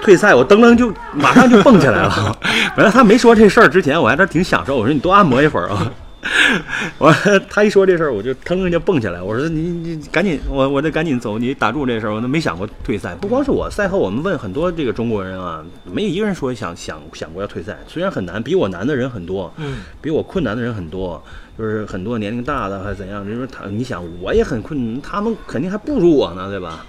[0.00, 2.36] 退赛，我噔噔就马上就蹦起来了。
[2.76, 5.90] 本来他没说这事儿之前，我还在挺享受，我说你多按摩一会儿啊。
[6.98, 7.10] 我
[7.48, 9.22] 他一说这事儿，我就腾腾就蹦起来。
[9.22, 13.14] 我说你你赶紧，我我得赶紧走，你打住这事儿，我都没想过退赛。
[13.14, 17.78] 不光是我，赛后我们问很多这个中国人啊，没有一个人说想想想过要退赛。
[17.86, 21.22] 虽然很难，比我难的人很多，嗯比我困难的人很多，
[21.58, 26.84] 就是很多年龄大的还是怎样，你说他，你想我也很困难，他们肯定还不如我呢，对吧？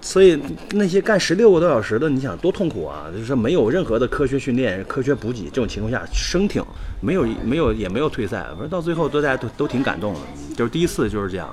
[0.00, 0.40] 所以
[0.72, 3.06] 那些干十六个多小时的，你想多痛苦啊！
[3.14, 6.64] 就是没有任何的科学训练、科学补给，这种情况下生挺，
[7.00, 10.20] 没有没有也没有退赛，反正到最后都大家都都挺感动的，
[10.56, 11.48] 就是第一次就是这样。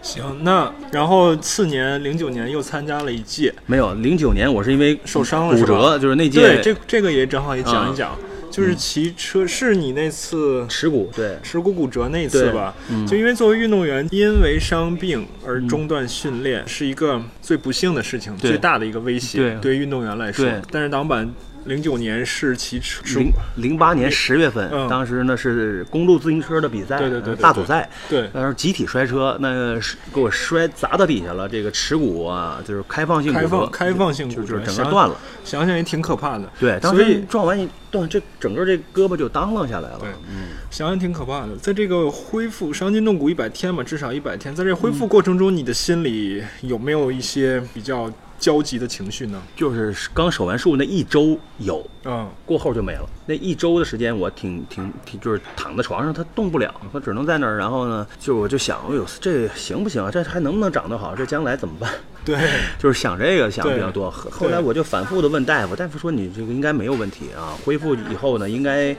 [0.00, 11.38] 行，那然后次年零九年又参加了一届，没有零九年我是因为受伤了骨折，就是那届对，这这个也正好也讲一讲，嗯就是骑车是你那次耻骨，对。
[11.44, 13.06] 耻骨骨折那一次吧，嗯。
[13.06, 19.54] 就因为作为运动员，因为伤病而中断训练，是一个最不幸的事情，最大的一个威胁，对。
[19.60, 20.44] 对于运动员来说。
[20.72, 21.32] 但是挡板
[21.68, 35.16] 零九年是骑耻耻零零八年十月份，嗯当时呢是公路自行车的比赛，对对对对大组赛，对当时集体摔车，那是给我摔砸到底下了，这个耻骨啊，就是开放性骨折，开放开放性骨折，就就是整个断了。
[35.44, 36.50] 想想也挺可怕的。
[36.58, 39.98] 对，当时撞完一断，这整个这胳膊就耷拉下来了。
[40.00, 41.56] 对嗯，想想挺可怕的。
[41.56, 49.42] 在这个恢复伤筋动骨一百天嘛，至少一百天，在这恢复过程中，你的心里有没有一些比较焦急的情绪呢？
[49.56, 53.08] 就是刚手完术那一周有，嗯过后就没了。
[53.26, 57.58] 那一周的时间，我挺挺挺，就是躺在床上，他动不了，他只能在那儿。
[57.58, 60.10] 然后呢，就我就想，哎呦，这行不行啊？
[60.10, 61.14] 这还能不能长得好？
[61.14, 61.92] 这将来怎么办？
[62.24, 62.36] 对，
[62.78, 64.10] 就是想这个想的比较多。
[64.10, 68.96] 后后来我就反复的问大夫，大夫说你这个应该没有问题啊，恢复以后呢，应该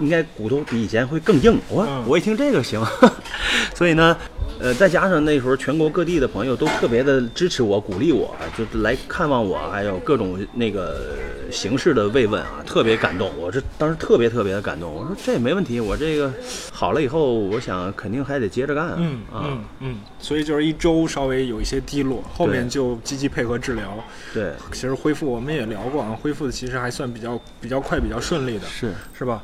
[0.00, 1.58] 应该骨头比以前会更硬。
[1.68, 2.82] 我、嗯我一听这个行，
[3.74, 4.16] 所以呢，
[4.60, 11.16] 呃，再加上那时候全国各地的朋友都特别的支持我、鼓励我，就是来看望我，还有各种那个
[11.50, 13.30] 形式的慰问啊，特别感动。
[13.38, 16.32] 我这当时特别特别的感动，我说这也没问题，我这个
[16.72, 18.94] 好了以后，我想肯定还得接着干。
[18.96, 24.02] 嗯啊，嗯嗯嗯，所以就是一周稍微有一些低落，后面就积极配合治疗。
[24.32, 28.92] 对，其实恢复我们也聊过啊，恢复的其实还算比较比较快、比较顺利的，是。
[29.16, 29.42] 是吧？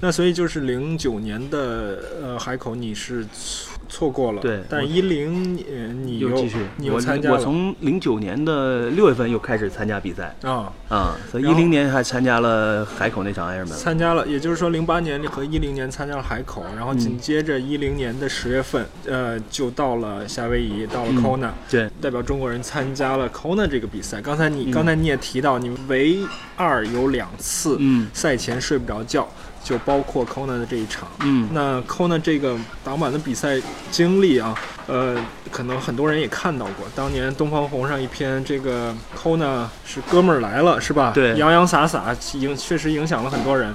[0.00, 3.24] 那所以就是零九年的呃海口你是
[3.88, 7.36] 错错过了，对但一零年你又又继续，你又参加了。
[7.36, 10.34] 我从零九年的六月份又开始参加比赛。
[10.42, 10.72] 啊。
[10.88, 13.66] 啊，所以一零年还参加了海口那场 Ironman。
[13.66, 21.90] 参加了，也就是说，零八年和一零年参加了海口，然后嗯紧接着一零年的十月份，呃，就到了夏威夷，到了嗯 Kona，、对。
[22.00, 24.20] 代表中国人参加了 Kona 这个比赛。
[24.20, 24.70] 刚才你、嗯。
[24.70, 26.18] 刚才你也提到，你唯
[26.54, 28.08] 二有两次嗯。
[28.12, 29.28] 赛前睡不着觉，
[29.66, 31.08] 就包括 Kona 的这一场。
[31.24, 34.54] 嗯，那 Kona 这个挡板的比赛经历啊，
[34.86, 35.16] 呃，
[35.50, 36.86] 可能很多人也看到过。
[36.94, 41.10] 当年东方红上一篇这个 Kona 是哥们儿来了，是吧？
[41.12, 43.74] 对洋洋洒洒，影确实影响了很多人。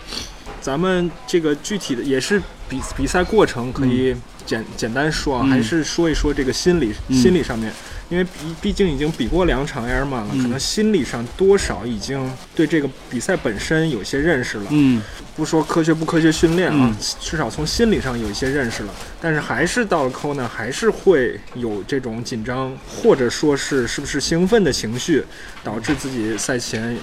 [0.62, 7.74] 咱们这个具体的也是比比赛过程，可以简、简单说啊，嗯还是说一说这个心理、嗯心理上面。
[8.12, 8.30] 因为毕
[8.62, 14.66] 毕竟已经比过两场 Airman 了，可能心理上多少已经对这个比赛本身有些认识了。
[14.70, 15.02] 嗯，
[15.34, 18.94] 不说科学不科学训练啊，嗯至少从心理上有一些认识了。
[19.22, 25.24] 但是还是到了 Kona，还是会有这种紧张，或者说是是不是兴奋的情绪，
[25.64, 26.98] 导致自己赛前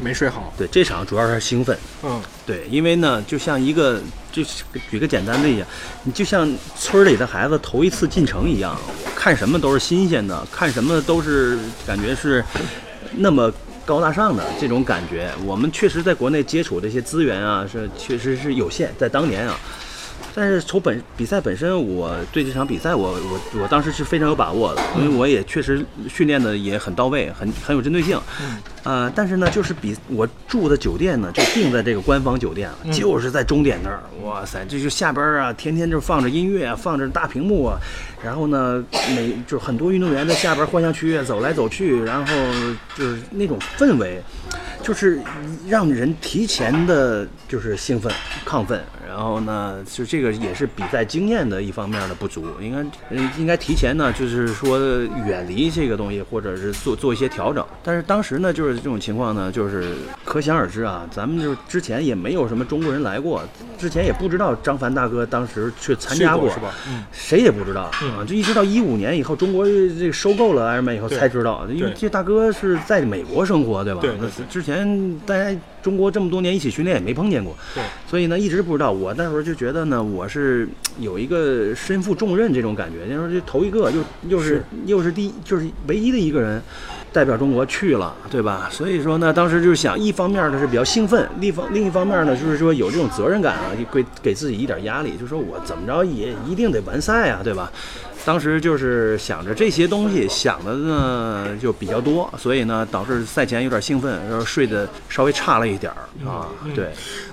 [0.00, 0.54] 没睡好。
[0.56, 1.76] 对，这场主要是兴奋。
[2.04, 4.00] 嗯对，因为呢，就像一个，
[4.34, 4.42] 就
[4.90, 5.66] 举个简单的例子，
[6.02, 8.76] 你就像村里的孩子头一次进城一样，
[9.14, 12.44] 看什么都是新鲜的，看什么都是感觉是
[13.16, 13.52] 那么
[13.86, 15.30] 高大上的这种感觉。
[15.44, 19.56] 我们确实在国内接触这些资源啊，是确实是有限，在当年啊。
[20.36, 28.20] 但是从本比赛本身，我对这场比赛我我我当时是非常有把握的，因为我也确实训练的也很到位，很很有针对性。
[28.82, 34.02] 呃，但是呢，就是比我住的酒店呢，就定在这个官方酒店了，就是在终点那儿。
[34.24, 37.78] 哇塞，这就下边儿啊，天天就放着音乐啊，放着大屏幕啊，
[38.22, 42.34] 然后呢，每就很多运动员在下边儿幻象区走来走去，然后
[42.96, 44.20] 就是那种氛围，
[44.82, 45.20] 就是
[45.68, 48.12] 让人提前的就是兴奋、
[48.44, 48.82] 亢奋。
[49.06, 52.78] 然后呢，就这个也是比赛经验的一方面的不足，应该
[53.16, 54.78] 呃应该提前呢，就是说
[55.26, 57.64] 远离这个东西，或者是做做一些调整。
[57.82, 59.92] 但是当时呢，就是这种情况呢，就是
[60.24, 63.42] 可想而知啊，咱们就是之前也没有什么中国人来过，
[63.78, 74.00] 之前也不知道张凡大哥当时去参加去过是吧嗯谁也不知道啊，就一直到一五年以后，中国这个收购了 Ironman 以后才知道，因为这大哥是在美国生活，对吧？
[74.00, 74.14] 对
[74.48, 78.90] 之前大家中国这么多年一起训练也没碰见过，对，所以呢一直不知道。
[78.90, 80.66] 我那时候就觉得呢，我是
[80.98, 86.60] 有一个身负重任这种感觉，那时候就头一个，又又是是又是第一就是唯一的一个人。
[87.12, 88.68] 代表中国去了，对吧？
[88.72, 97.70] 所以说呢，当时就是想，一方面呢是比较兴奋，另一方另一方面呢就是说有这种责任感啊，就给给自己一点压力，就说我怎么着也一定得完赛啊，对吧？
[98.24, 106.48] 当时就是想着这些东西，想的呢就比较多，所以呢导致赛前有点兴奋，然后睡得稍微差了一点儿啊。
[106.74, 106.90] 对，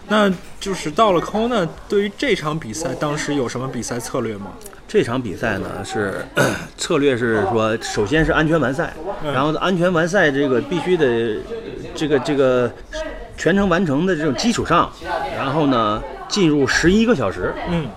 [0.10, 4.52] 那就是到了 Kona，对于这场比赛，当时有什么比赛策略吗？
[4.88, 6.26] 这场比赛呢是
[6.76, 11.38] 策略是说，首先是安全完赛，然后安全完赛这个必须得
[11.96, 12.70] 这个这个
[13.38, 14.92] 全程完成的这种基础上，
[15.38, 17.88] 然后呢进入十一个小时，嗯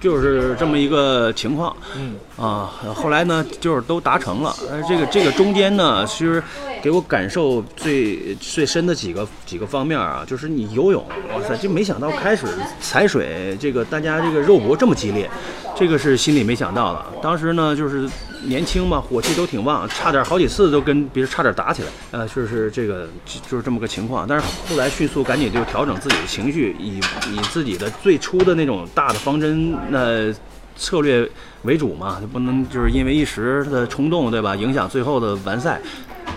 [0.00, 1.76] 就是这么一个情况。
[1.94, 4.54] 嗯啊，后来呢，就是都达成了。
[4.70, 6.40] 呃，这个这个中间呢，其实
[6.80, 12.46] 给我感受最最深的几个几个方面啊，就是你游泳，哇塞，就没想到开始
[12.80, 15.28] 踩水，这个大家这个肉搏这么激烈，
[15.74, 17.04] 这个是心里没想到的。
[17.20, 18.08] 当时呢，就是
[18.44, 21.88] 年轻嘛，火气都挺旺，差点好几次都跟别人差点打起来。
[22.12, 24.24] 呃，就是这个就就是这么个情况。
[24.28, 26.98] 但是后来迅速赶紧就调整自己的情绪，以
[27.32, 30.32] 以自己的最初的那种大的方针，那、
[30.78, 31.28] 策略
[31.62, 34.54] 为主嘛，就不能就是因为一时的冲动，对吧？
[34.54, 35.80] 影响最后的完赛，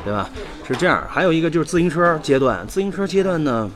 [0.04, 0.30] 对吧？
[0.68, 1.02] 是这样。
[1.08, 3.70] 还有一个就是自行车阶段，自行车阶段呢，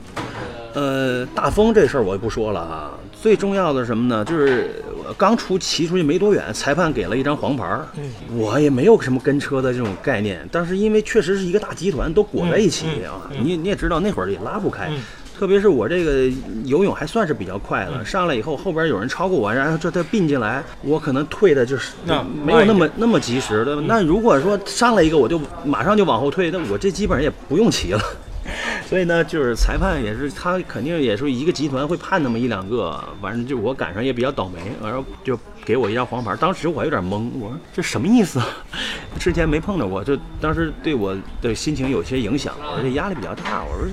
[0.73, 2.91] 呃，大风这事儿我就不说了啊。
[3.13, 4.23] 最重要的是什么呢？
[4.25, 7.87] 就是我刚出骑出去没多远，裁判给了一张黄牌儿，
[8.35, 14.91] 我也没有什么跟车的这种概念，但是因为确实是一个大集团都裹在一起啊，你你也知道那会儿也拉不开。
[15.37, 16.27] 特别是我这个
[16.63, 23.75] 游泳还算是比较快的，上来以后后边有人超过我，然后这他并进来，我可能退的就是那没有那么那么及时的。
[23.81, 28.01] 那如果说上来一个我就马上就往后退，那我这基本上也不用骑了。
[28.87, 36.35] 所以呢，就是裁判也是他肯定也是一个集团会判那么一两个，反正就我赶上也比较倒霉，然后就给我一张黄牌。
[36.35, 38.45] 当时我还有点懵，我说这什么意思啊？
[39.19, 43.87] 之前没碰着过，就当时对我的心情有些影响，我这压力比较大，我说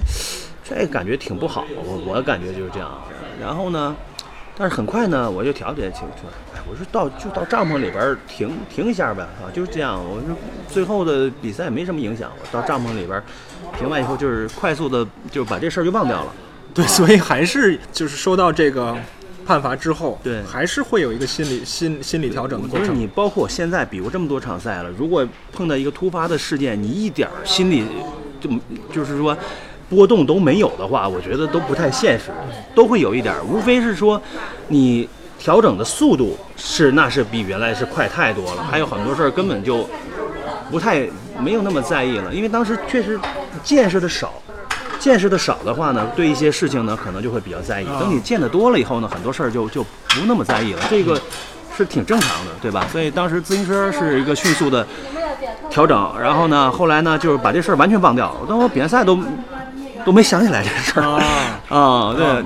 [0.64, 2.90] 这感觉挺不好，我我感觉就是这样。
[3.40, 3.94] 然后呢，
[4.56, 6.22] 但是很快呢，我就调节情绪，
[6.54, 9.98] 哎，我说到就到帐篷里边停停一下呗，啊，就是这样。
[9.98, 10.36] 我说
[10.68, 13.20] 最后的比赛没什么影响，我到帐篷里边
[13.78, 16.32] 停完以后，就是快速的就把这事儿就忘掉了。
[16.72, 18.96] 对， 所以还是就是收到这个
[19.44, 22.86] 判罚之后，对还是会有一个心理心心理调整的过程。
[22.86, 27.84] 就是你包括现在比过这么多场赛了，如果碰到一个突发的事件，你一点儿心理
[28.40, 28.48] 就
[28.92, 29.36] 就是说
[29.92, 32.30] 波动都没有的话，我觉得都不太现实，
[32.74, 34.20] 都会有一点儿，无非是说
[34.68, 35.06] 你
[35.38, 39.86] 调整的速度是那是比原来是快太多了，还有很多事儿根本就
[40.70, 41.06] 不太
[41.38, 43.20] 没有那么在意了，因为当时确实
[43.62, 44.32] 见识的少。
[44.98, 47.86] 见识的少的话呢，对一些事情呢，可能就会比较在意。
[47.98, 50.80] 等你见得多了以后呢，很多事儿就就不那么在意了。
[50.88, 51.20] 这个
[51.76, 52.86] 是挺正常的，对吧？
[52.92, 54.86] 所以当时自行车是一个迅速的
[55.68, 58.32] 调整，然后呢，后来呢，就是把这事儿完全忘掉。
[58.48, 59.18] 等我比完赛都
[60.04, 62.44] 都没想起来这事儿啊啊，对，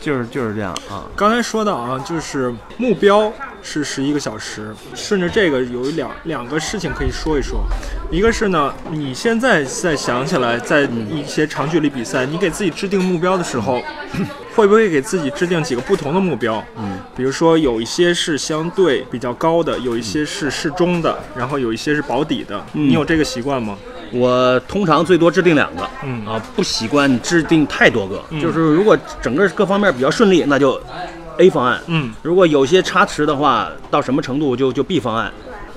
[0.00, 1.04] 就是就是这样啊。
[1.16, 3.32] 刚才说到啊，就是目标
[3.62, 7.64] 是十一个小时，顺着这个有两两个事情可以说一说，
[8.10, 13.80] 一个是呢，你现在再想起来，在一些长距离比赛，你给自己制定目标的时候，
[14.54, 16.62] 会不会给自己制定几个不同的目标？
[16.76, 22.58] 嗯，比如说有一些是相对比较高的，有一些是适中的，然后有一些是保底的。
[22.74, 23.76] 嗯你有这个习惯吗？
[24.12, 26.24] 我通常最多制定两个，嗯。
[26.26, 28.22] 啊，不习惯制定太多个。
[28.30, 28.40] 嗯。
[28.40, 30.80] 就是如果整个各方面比较顺利，那就
[31.38, 32.12] A 方案；嗯。
[32.22, 35.32] 如果有些差池的话，到什么程度就就 B 方案，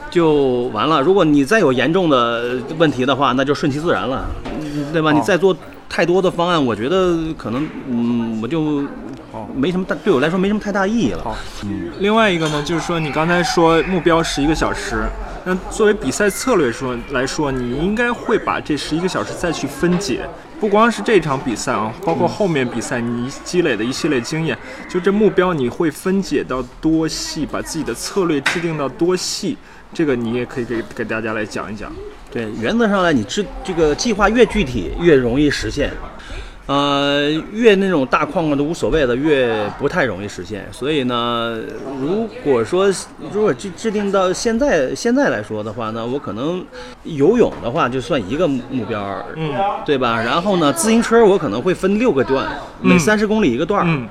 [0.09, 1.01] 就完了。
[1.01, 5.11] 如果你再有严重的问题的话，那就顺其自然了，嗯对吧？
[5.11, 5.55] 好你再做
[5.89, 8.83] 太多的方案，我觉得可能，嗯，我就
[9.31, 11.23] 好没什么大，对我来说没什么太大意义了。
[11.23, 11.37] 好，
[11.99, 15.03] 另外一个呢，就是说你刚才说目标十一个小时，
[15.47, 20.27] 那作为比赛策略说来说，你应该会把这十一个小时再去分解，
[20.59, 24.57] 不光是这场比赛啊，包括后面比赛你积累的一系列经验，
[24.89, 29.55] 就这目标你会分解到多细，把自己的策略制定到多细，
[29.93, 31.93] 这个你也可以给给大家来讲一讲。
[32.31, 35.93] 对，原则上来，你制这个计划越具体，越容易实现。
[36.67, 40.67] 呃，越那种大框框都无所谓的，越不太容易实现。
[40.71, 41.59] 所以呢，
[42.01, 42.91] 如果说
[43.31, 46.65] 如果制制定到现在现在来说的话呢，我可能
[47.03, 49.53] 游泳的话就算一个目标，嗯
[49.85, 50.19] 对吧？
[50.21, 52.47] 然后呢，自行车我可能会分六个段，
[52.81, 53.85] 每嗯三十公里一个段儿。
[53.87, 54.07] 嗯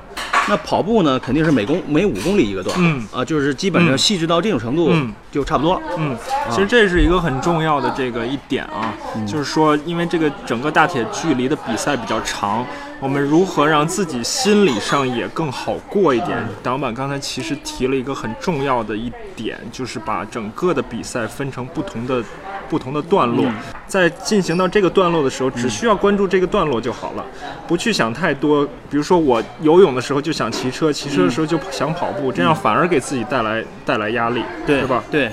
[0.47, 2.75] 那跑步呢，肯定是每公每五公里一个段。
[2.79, 5.81] 嗯啊，就是基本上嗯细致到这种程度嗯就差不多了。
[5.97, 6.15] 嗯，
[6.49, 8.93] 其实这是一个很重要的这个一点啊，
[9.27, 12.65] 就是说，因为这个整个大铁距离的比赛比较长，
[12.99, 16.47] 我们如何让自己心理上也更好过一点？
[16.63, 22.23] 导板刚才其实提了一个很重要的一点，就是把整个的比赛分成不同的。
[22.67, 23.45] 不同的段落，
[23.85, 27.23] 在进行到这个段落的时候，只需要关注这个段落就好了，
[27.67, 28.65] 不去想太多。
[28.89, 35.03] 比如说我游泳的时候就想骑车，骑车的时候就想跑步，这样反而给自己带来带来压力，对吧？
[35.11, 35.31] 对，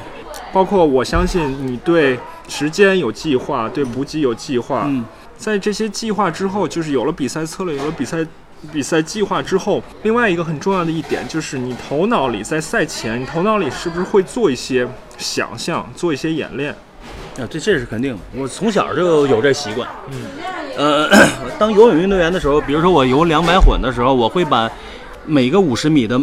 [0.52, 5.02] 包括我相信你对时间有计划，对补给有计划，嗯。
[5.42, 8.24] 在这些计划之后，就是有了比赛策略，有了比赛
[8.72, 14.86] 比赛计划之后，另外一个很重要的一点就是你头脑里在赛前，你头脑里是不是会做一些
[15.18, 16.72] 想象，做一些演练？
[17.36, 18.20] 啊，这这是肯定的。
[18.36, 19.88] 我从小就有这习惯。
[20.12, 21.10] 嗯，呃，
[21.58, 24.70] 当游泳运动员的时候，比如说我游两百混的时候，我会把
[25.26, 26.20] 每个五十米的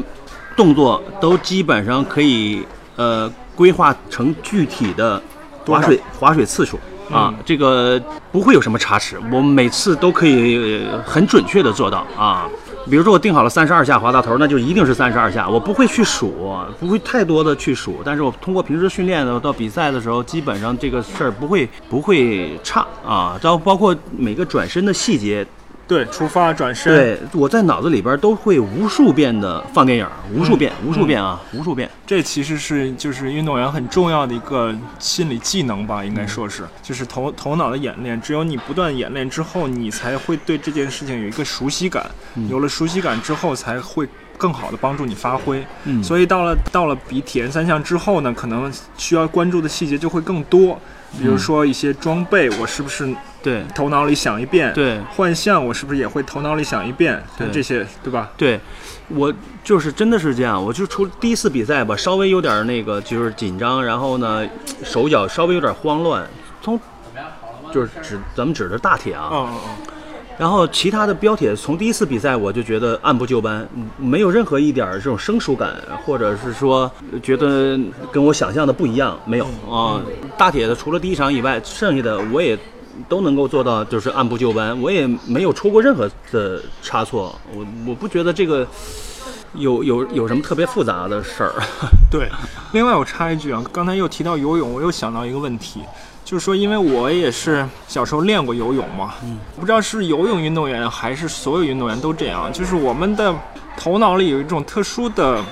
[0.56, 2.64] 动作都基本上可以
[2.96, 5.22] 呃规划成具体的
[5.66, 6.80] 划水划水次数。
[7.12, 8.02] 啊，这个
[8.32, 12.48] 不会有什么差池，我每次都可以很准确的做到啊。
[12.90, 18.02] 比如说我定好了三十二下滑到头，那就一定是三十二下，我不会去数，不会太多的去数。
[18.04, 23.38] 但是我通过平时训练的，到比赛的时候，基本上这个事儿不会不会差啊。
[23.44, 25.46] 然后包括每个转身的细节，
[25.90, 31.90] 对，出发、转身，对我在脑子里边都会无数遍的放电影，无数遍，无数遍啊，无数遍。
[32.06, 38.22] 这其实是就是运动员很重要的一个心理技能吧，应该说是，就是头头脑的演练。
[38.22, 42.06] 只有你不断演练之后，你才会对这件事情有一个熟悉感。
[42.50, 45.66] 有了熟悉感之后，才会更好的帮助你发挥。
[45.86, 50.80] 嗯所以到了到了比铁人三项之后呢，可能需要关注的细节就会更多。
[51.18, 53.12] 比如说一些装备，我是不是
[53.42, 54.74] 对头脑里想一遍？
[54.74, 57.22] 对幻象我是不是也会头脑里想一遍？
[57.38, 58.30] 对这些对吧？
[58.36, 58.60] 对，
[59.10, 59.34] 我
[59.64, 64.46] 就是真的是这样，我就出第一次比赛吧，稍微有点那个就是紧张，然后呢
[64.84, 66.28] 手脚稍微有点慌乱，
[66.62, 66.80] 从
[67.72, 69.94] 就是指咱们指的大铁啊，嗯嗯嗯。
[70.40, 75.76] 然后其他的标铁从第一次比赛我就觉得按部就班，嗯没有任何一点儿这种生疏感，
[76.06, 76.90] 或者是说
[77.22, 77.78] 觉得
[78.12, 80.02] 跟我想象的不一样，没有啊。
[80.38, 82.58] 大铁的除了第一场以外，剩下的我也
[83.08, 87.34] 都能够做到，就是按部就班，我也没有出过任何的差错。
[87.54, 88.68] 我我不觉得这个
[89.54, 91.54] 有有有什么特别复杂的事儿。
[92.12, 92.30] 对，
[92.74, 95.82] 另外我插一句啊，刚才又提到游泳，我又想到一个问题，
[96.26, 103.34] 就是说，因为我也是小时候练过游泳嘛，嗯，不知道是游泳运动员还是所有运动员都这样，就是我们的
[103.78, 105.44] 头脑里有一种特殊的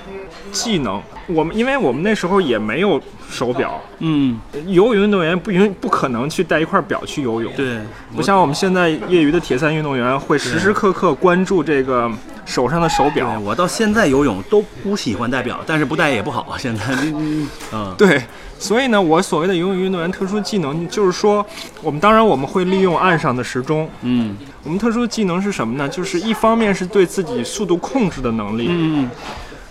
[0.52, 7.78] 技能，我们因为我们那时候也没有手表，嗯，游泳运动员不允不可能去带一块表去游泳，对，
[8.16, 12.10] 不像我们现在业余的铁三运动员会时时刻刻关注这个
[12.46, 16.56] 手上的手表，我到现在游泳都不喜欢戴表，但是不戴也不好。
[16.58, 17.94] 现在， 嗯，嗯。
[17.98, 18.22] 对，
[18.58, 21.44] 所以呢，我所谓的游泳运动员特殊技能，就是说，
[21.82, 23.88] 我们当然我们会利用岸上的时钟。
[24.02, 24.36] 嗯。
[24.64, 25.88] 我们特殊技能是什么呢？
[25.88, 29.10] 就是一方面是对自己速度控制的能力，嗯。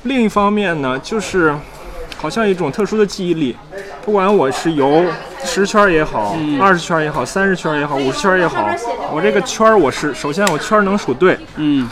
[0.03, 1.53] 另一方面呢，就是
[2.18, 3.55] 好像一种特殊的记忆力。
[4.03, 5.05] 不管我是游
[5.43, 8.70] 十圈儿也好，二十圈儿也好，三十圈儿也好，五十圈儿也好，
[9.13, 11.88] 我这个圈儿我是首先我圈儿能数对，嗯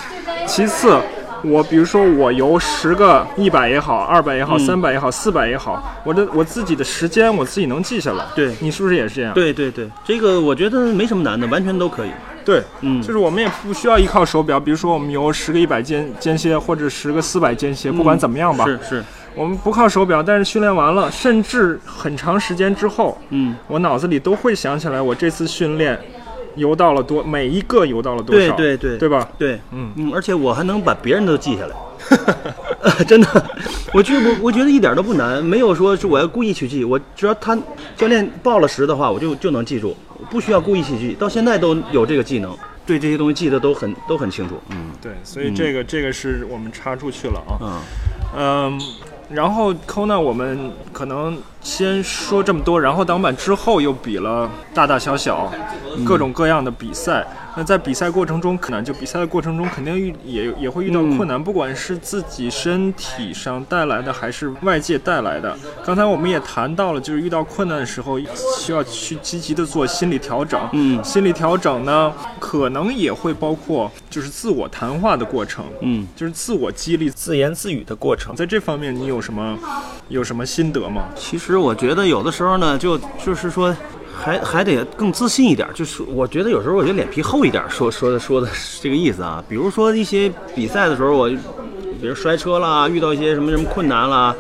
[0.48, 0.98] 其次
[1.44, 8.26] 我比如说我游十个一百也好，二百也好，嗯三百也好，四百也好，我的我自己的时间我自己能记下来。
[8.34, 9.34] 对你是不是也是这样？
[9.34, 12.10] 对对对，这个我觉得没什么难的，完全都可以。
[12.46, 13.02] 对，嗯。
[13.02, 26.00] 就是我们也不需要依靠手表，比如说我们游十个一百间间歇或者十个四百间歇，不管怎么样吧，是是，我们不靠手表，但是训练完了，甚至很长时间之后，嗯，我脑子里都会想起来我这次训练
[26.56, 28.98] 游到了多，每一个游到了多对少，对对。
[28.98, 29.28] 对吧？
[29.38, 29.92] 对，嗯。
[29.96, 31.76] 嗯，而且我还能把别人都记下来。
[33.08, 33.50] 真的，
[33.94, 37.58] 我觉我我觉得一点都不难，没有说是我要故意去记，我只要他
[37.98, 39.96] 教练报了时的话，我就就能记住，
[40.30, 42.56] 不需要故意去记，到现在都有这个技能，
[42.86, 44.56] 对这些东西记得都很都很清楚。
[44.70, 47.58] 嗯对，所以这个、这个是我们插出去了啊。
[47.62, 47.82] 嗯
[48.38, 48.82] 嗯，
[49.30, 55.52] 然后 Kona 我们可能先说这么多，然后挡板之后又比了大大小小
[56.06, 57.26] 各种各样的比赛。
[57.58, 65.58] 那在比赛过程中，可能就比赛的过程中肯定遇也也会遇到困难，不管是自己身体上带来的，还是外界带来的。
[65.84, 68.20] 刚才我们也谈到了，就是遇到困难的时候，
[68.60, 70.60] 需要去积极的做心理调整。
[70.74, 75.64] 嗯心理调整呢，可能也会包括就是自我谈话的过程。
[75.80, 79.58] 嗯，就是自我激励、自言自语的过程，在这方面你有什么
[80.10, 81.06] 有什么心得吗？
[81.16, 83.76] 其实我觉得有的时候呢，就就是说。
[84.18, 89.44] 还还得更自信一点，就是我觉得有时候我觉得脸皮厚一点，说说的说的是这个意思啊。
[89.48, 91.30] 比如说一些比赛的时候，我
[92.00, 94.34] 比如摔车啦，遇到一些什么什么困难啦，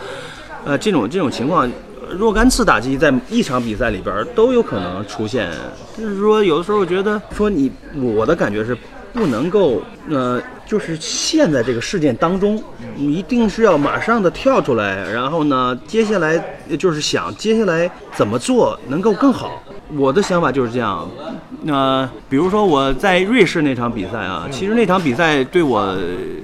[0.64, 1.70] 呃，这种这种情况，
[2.18, 5.52] 若干次打击在一场比赛里边都有可能出现。
[5.98, 8.76] 就是说，有的时候我觉得说你，我的感觉是
[9.14, 12.62] 不能够，呃，就是陷在这个事件当中，
[12.96, 16.38] 你一定是要马上的跳出来，然后呢，接下来
[16.80, 19.62] 就是想接下来怎么做能够更好。
[19.96, 21.08] 我的想法就是这样，
[21.68, 25.96] 呃，比如说我在瑞士那场比赛啊，其实那场比赛对我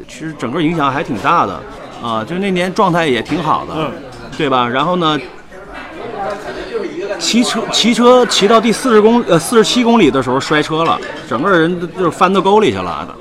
[0.07, 1.59] 其实整个影响还挺大的
[2.03, 3.91] 啊，就那年状态也挺好的，嗯
[4.37, 4.67] 对吧？
[4.67, 5.19] 然后呢，
[7.19, 13.15] 骑车骑车骑到第四十公呃四十七公里的时候摔车了，整个人就是翻到沟里去了的，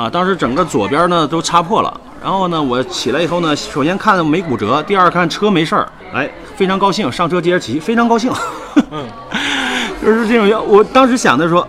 [0.00, 2.00] 啊，当时整个左边呢都擦破了。
[2.22, 6.26] 然后呢，我起来以后呢，首先看没骨折，第二看车没事儿，哎，
[6.56, 8.32] 非常高兴，上车接着骑，非常高兴。
[8.90, 9.06] 嗯，
[10.02, 11.60] 就是这种，我当时想的说，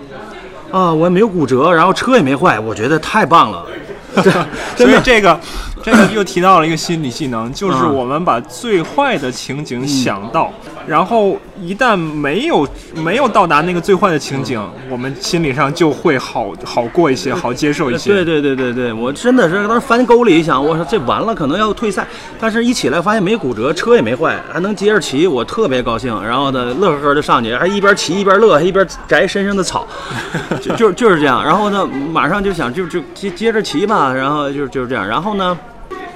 [0.72, 3.66] 啊，我也没有骨折，然后车也没坏，我觉得太棒了。
[4.14, 4.24] 所
[4.78, 5.38] 真的以这个
[5.84, 10.52] 这个又提到了一个心理技能，就是嗯我们把最坏的情景想到，
[10.88, 18.12] 然后一旦没有没有到达那个最坏的情景，我们心理上就会好好过一些，好接受一些。
[18.12, 22.06] 对对对对对，我真的是当时翻沟里一想，我说这完了，可能要退赛。
[22.40, 26.12] 但是一起来发现没骨折，车也没坏，还能接着骑，我特别高兴。
[26.24, 29.88] 然后呢，乐呵呵的上去，还一边骑一边乐，还一边摘身上的草，
[30.62, 31.44] 就就就是这样。
[31.44, 35.08] 然后呢，马上就想就就接接着骑吧，然后就就是这样。
[35.08, 35.58] 然后呢，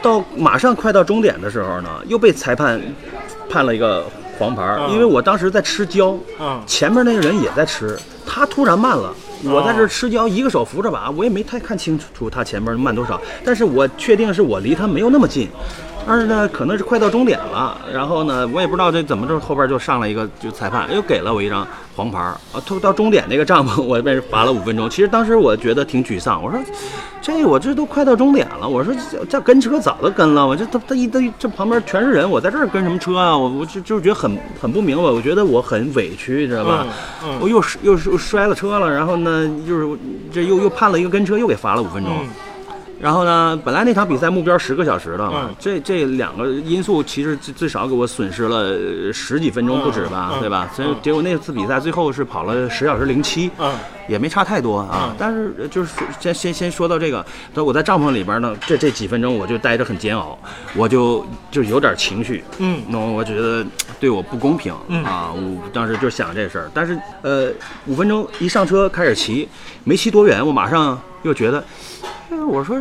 [0.05, 2.79] 到马上快到终点的时候呢，又被裁判
[3.49, 4.05] 判了一个
[4.37, 6.15] 黄牌，嗯因为我当时在吃胶。
[6.39, 9.11] 嗯前面那个人也在吃，他突然慢了，
[9.43, 15.49] 我在这儿吃胶，一个手扶着把，我也没太看清楚他前面慢多少，但是我确定是我离他没有那么近。
[16.07, 24.89] 但是呢，可能是快到终点了，然后呢，我也不知道这怎么着，后边就上来一个就裁判又给了我一张黄牌儿啊，到到终点那个帐篷 我被人罚了五分钟。
[24.89, 26.59] 其实当时我觉得挺沮丧，我说
[27.21, 33.35] 这我这都快到终点了，我说这这跟车早都跟了，我这他他一堆这旁边全是人，我在这儿跟什么车啊？
[33.35, 36.85] 我我就就觉得很很不明白，我觉得我很委屈，你知道吧？
[37.23, 39.97] 嗯嗯我又是又是摔了车了，然后呢，就是
[40.31, 42.13] 这又又判了一个跟车，又给罚了五分钟。
[42.21, 42.29] 嗯
[42.99, 45.55] 然后呢，本来那场比赛目标十个小时的嘛，嗯。
[45.59, 50.69] 这这两个因素其实最最少给我损失了呃十几分钟不止吧，对吧？
[50.73, 50.95] 所以嗯。
[51.01, 53.73] 结果那次比赛最后是跑了十小时零七，嗯
[54.07, 55.09] 也没差太多啊。
[55.09, 60.37] 嗯但是呃就是先先先说到这个，那我在帐篷里边呢，这这几分钟我就待着很煎熬，
[60.75, 63.65] 我就就有点情绪，嗯那我觉得
[63.99, 65.31] 对我不公平、嗯啊！
[65.33, 67.49] 我当时就想这事儿，但是呃，
[67.85, 69.47] 五分钟一上车开始骑，
[69.83, 71.63] 没骑多远，我马上又觉得，
[72.29, 72.77] 哎我说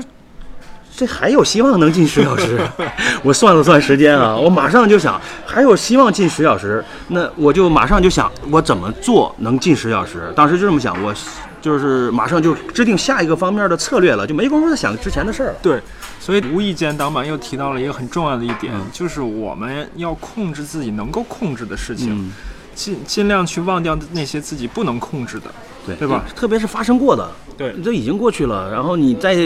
[0.97, 2.61] 这还有希望能进十小时。
[3.23, 10.33] 我算了算时间啊，我马上就想还有希望进十小时，那我就马上就想我怎么做能进十小时。
[10.37, 11.13] 当时就这么想，我
[11.61, 15.57] 就是马上就制定下一个方面的策略了，就没工夫再想之前的事儿了。
[15.63, 15.81] 对，
[16.21, 22.33] 所以无意间党板又提到了一个很重要的一点，嗯就是我们要控制自己能够控制的事情，嗯，
[22.75, 25.47] 尽尽量去忘掉那些自己不能控制的。
[25.87, 26.25] 对对吧？
[26.35, 28.71] 特别是发生过的，对这已经过去了。
[28.73, 29.37] 然后你在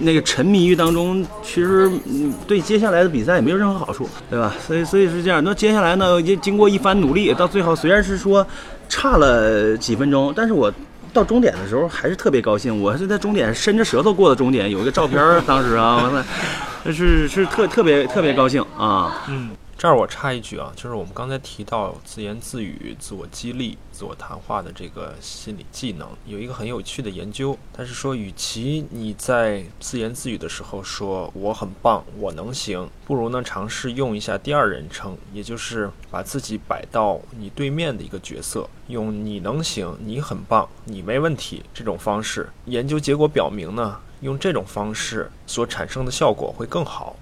[0.00, 4.54] 那个沉迷于当中，其实嗯对接下来的比赛也没有任何好处，对吧？
[4.66, 5.42] 所以所以是这样。
[5.44, 8.46] 那接下来呢，也经过一番努力，到最后虽然是说
[8.88, 10.72] 差了几分钟，但是我
[11.12, 12.80] 到终点的时候还是特别高兴。
[12.82, 16.24] 我是在终点伸着舌头过的终点，有一个照片儿，当时啊，完了，
[16.90, 19.22] 是是特特别特别高兴啊。
[19.28, 19.50] 嗯，
[19.82, 42.48] 这儿我插一句啊，就是我们刚才提到自言自语、自我激励、自我谈话的这个心理技能，有一个很有趣的研究，它是说，与其你在自言自语的时候说我很棒、我能行，不如呢尝试用一下第二人称，也就是把自己摆到你对面的一个角色，用你能行、你很棒、你没问题这种方式。
[42.66, 47.16] 研究结果表明呢，用这种方式所产生的效果会更好。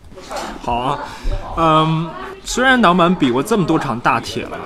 [0.60, 0.98] 好啊，
[1.56, 2.10] 嗯，
[2.44, 4.58] 虽然党板比过这么多场大铁了，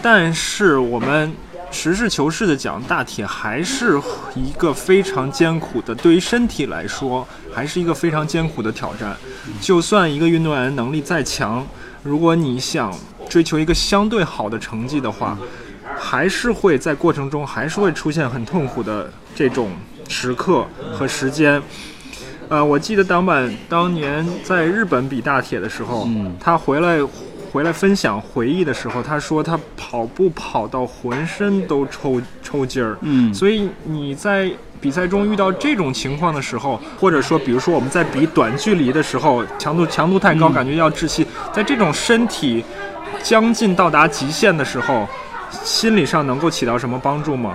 [0.00, 1.32] 但是我们
[1.70, 4.00] 实事求是的讲，大铁还是
[4.34, 9.14] 一个非常艰苦的，对于身体来说，还是一个非常艰苦的挑战。
[9.60, 11.66] 就算一个运动员能力再强，
[12.02, 12.92] 如果你想
[13.28, 15.36] 追求一个相对好的成绩的话，
[15.98, 19.70] 还是会在过程中还是会出现很痛苦的这种
[20.08, 21.62] 时刻和时间。
[22.48, 26.98] 呃，我记得党板当年在日本比大铁的时候，嗯他回来
[27.52, 32.96] 回来分享回忆的时候，他说他跑步跑到浑身都抽抽筋儿。
[33.02, 42.64] 嗯所以你在比赛中遇到这种情况的时候，或者说比如说我们在比短距离的时候，强度强度太高，感觉要窒息，在这种身体
[43.22, 45.06] 将近到达极限的时候，
[45.50, 47.54] 心理上能够起到什么帮助吗？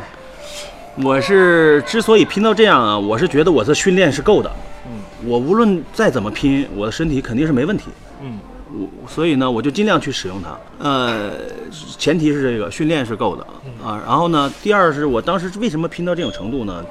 [1.02, 4.52] 我是之所以拼到这样啊，我是觉得我的训练是够的。
[4.86, 7.86] 嗯，我无论再怎么拼，我的身体肯定是没问题。
[8.22, 8.40] 嗯
[8.76, 10.58] 我所以呢，我就尽量去使用它。
[10.80, 11.32] 呃，
[11.98, 13.46] 前提是这个训练是够的
[13.84, 14.02] 啊。
[14.06, 16.84] 然后呢，第二是我当时为什么拼到这种程度呢？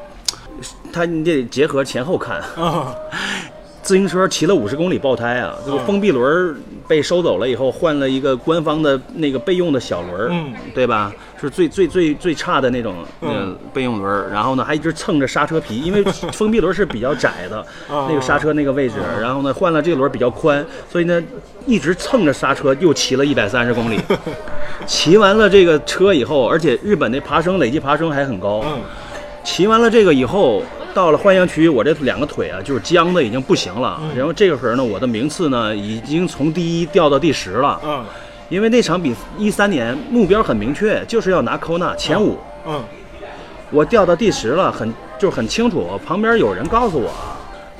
[0.93, 2.39] 它你得结合前后看。
[2.57, 2.95] 啊
[3.83, 5.55] 自行车骑了五十公里爆胎啊！
[5.67, 5.87] 这个嗯。
[5.87, 6.55] 封闭轮儿
[6.87, 10.53] 被收走了以后，换了一个官方的那个备用的小轮儿，嗯。
[10.75, 11.13] 对吧？
[11.41, 16.01] 是最最最最差的那种那个嗯备用轮儿，然后呢还一直蹭着刹车皮，因为
[16.33, 17.59] 封闭轮是比较窄的，
[17.89, 21.21] 啊那个刹车那个位置，然后呢换了这个轮儿比较宽，所以呢
[21.67, 23.99] 一直蹭着刹车又骑了一百三十公里。
[24.87, 28.81] 骑完了这个车以后，而且日本那爬升累计爬升还很高，嗯。
[29.43, 30.63] 骑完了这个以后，
[30.95, 33.99] 到了欢阳区，我这两个腿啊，就是僵的已经不行了。
[34.03, 37.81] 嗯然后这个时候呢，我的名次呢，已经从第一掉到第十了。
[37.85, 38.05] 嗯
[38.49, 42.37] 因为那场比一三年目标很明确，就是要拿 Kona 前五，
[42.67, 42.83] 嗯
[43.71, 45.89] 我掉到第十了，很就是很清楚。
[46.07, 47.11] 旁边有人告诉我，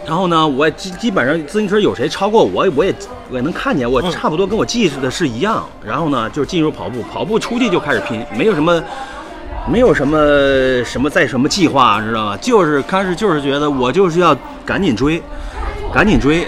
[0.07, 2.95] 然后呢，我基基本上自行车有谁超过我，我也
[3.29, 5.63] 我也能看见，我嗯差不多跟我记的是一样。
[5.85, 8.83] 然后呢，就进入跑步，跑步出去就开始拼，没有什么。
[9.71, 10.19] 没有什么
[10.85, 12.37] 什么再什么计划，知道吗？
[12.39, 14.37] 就是开始就是觉得我就是要
[14.67, 15.23] 赶紧追，
[15.93, 16.47] 赶紧追，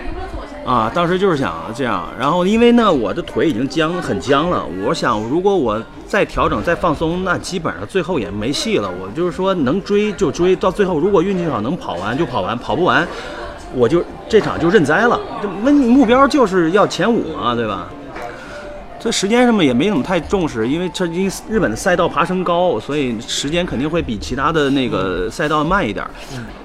[0.67, 0.91] 啊！
[0.93, 2.09] 当时就是想这样。
[2.19, 8.91] 然后因为呢，我的腿已经僵很僵了，我想如果我再调整再放松，那基本上最后也没戏了。
[9.01, 13.07] 我就是说能追就追，到最后如果运气好能跑完就跑完，跑不完
[13.75, 15.19] 我就这场就认栽了。
[15.41, 17.89] 这目目标就是要前五嘛，对吧？
[19.05, 26.11] 这时间上面也没怎么太重视，因为这因为日本的赛道爬升高，所以时间肯定会比其他的那个赛道慢一点儿。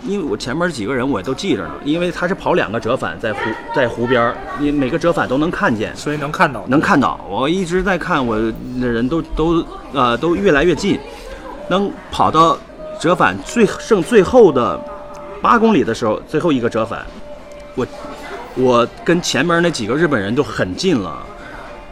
[0.07, 3.39] 因为我前面几个人我也都记着呢，因为他是跑两个折返在湖
[3.75, 6.63] 在湖边儿，你每个折返都能看见，所以能看到。
[6.67, 7.19] 能看到。
[7.29, 10.97] 我一直在看，我的人都都呃都越来越近，
[11.67, 12.57] 能跑到
[13.01, 14.79] 折返最剩最后的
[15.41, 17.05] 八公里的时候，最后一个折返，
[17.75, 17.85] 我
[18.55, 21.21] 我跟前面那几个日本人都很近了。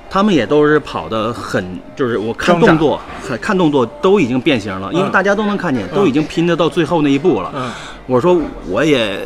[0.09, 5.11] 他们也都是跑的很，就是我看动作，看看动作都已经变形了，因为嗯。
[5.11, 7.51] 大家都能看见，都已经拼得到最后那一步了。
[7.55, 7.71] 嗯。
[8.05, 9.19] 我说我也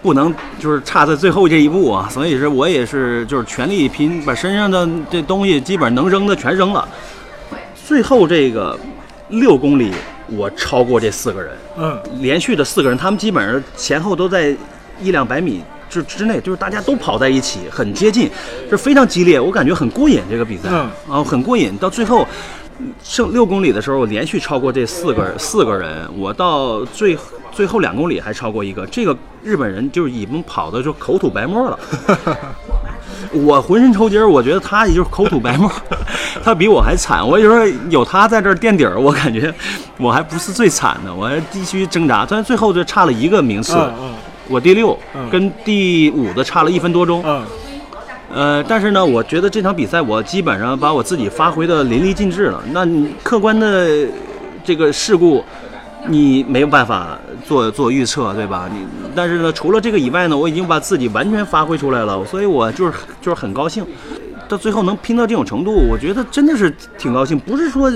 [0.00, 6.88] 不能就是差在最后这一步啊，所以是我也是就是全力拼，把身上的这东西基本上能扔的全扔了。
[7.86, 8.78] 最后这个
[9.28, 9.92] 六公里，
[10.28, 11.98] 我超过这四个人，嗯。
[12.20, 14.56] 连续的四个人，他们基本上前后都在
[15.02, 18.30] 一两百米之之内，就是大家都跑在一起，很接近，
[18.68, 21.76] 是非常激烈，我感觉很过瘾这个比赛，嗯啊，很过瘾。
[21.78, 22.26] 到最后
[23.02, 27.18] 剩六公里的时候，我连续超过这四个四个人，我到最
[27.50, 31.78] 最后两公里还超过一个，这个日本人就是已经跑的就口吐白沫了。
[33.32, 35.70] 我浑身抽筋儿，我觉得他也就是口吐白沫，
[36.42, 37.26] 他比我还惨。
[37.26, 39.52] 我有时候有他在这儿垫底儿，我感觉
[39.98, 42.24] 我还不是最惨的，我还必须挣扎。
[42.26, 44.14] 但是最后就差了一个名次，嗯
[44.48, 47.22] 我第六，嗯跟第五的差了一分多钟。
[47.24, 47.44] 嗯
[48.30, 52.62] 呃，但是呢，我觉得这场比赛我基本上把我自己发挥的淋漓尽致了。
[52.72, 54.06] 那你客观的
[54.62, 55.42] 这个事故，
[56.08, 58.68] 你没有办法做做预测，对吧？
[58.70, 62.92] 你但是呢，除了这个以外呢，我已经把自己完全发挥出来了，所以我就是
[63.22, 63.82] 就是很高兴。
[64.46, 67.90] 到最后能拼到这种程度，我觉得真的是挺高兴，不是说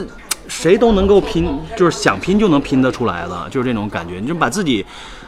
[0.48, 4.18] 谁都能够拼，就是想拼就能拼得出来的，就是这种感觉。
[4.18, 4.84] 你就把自己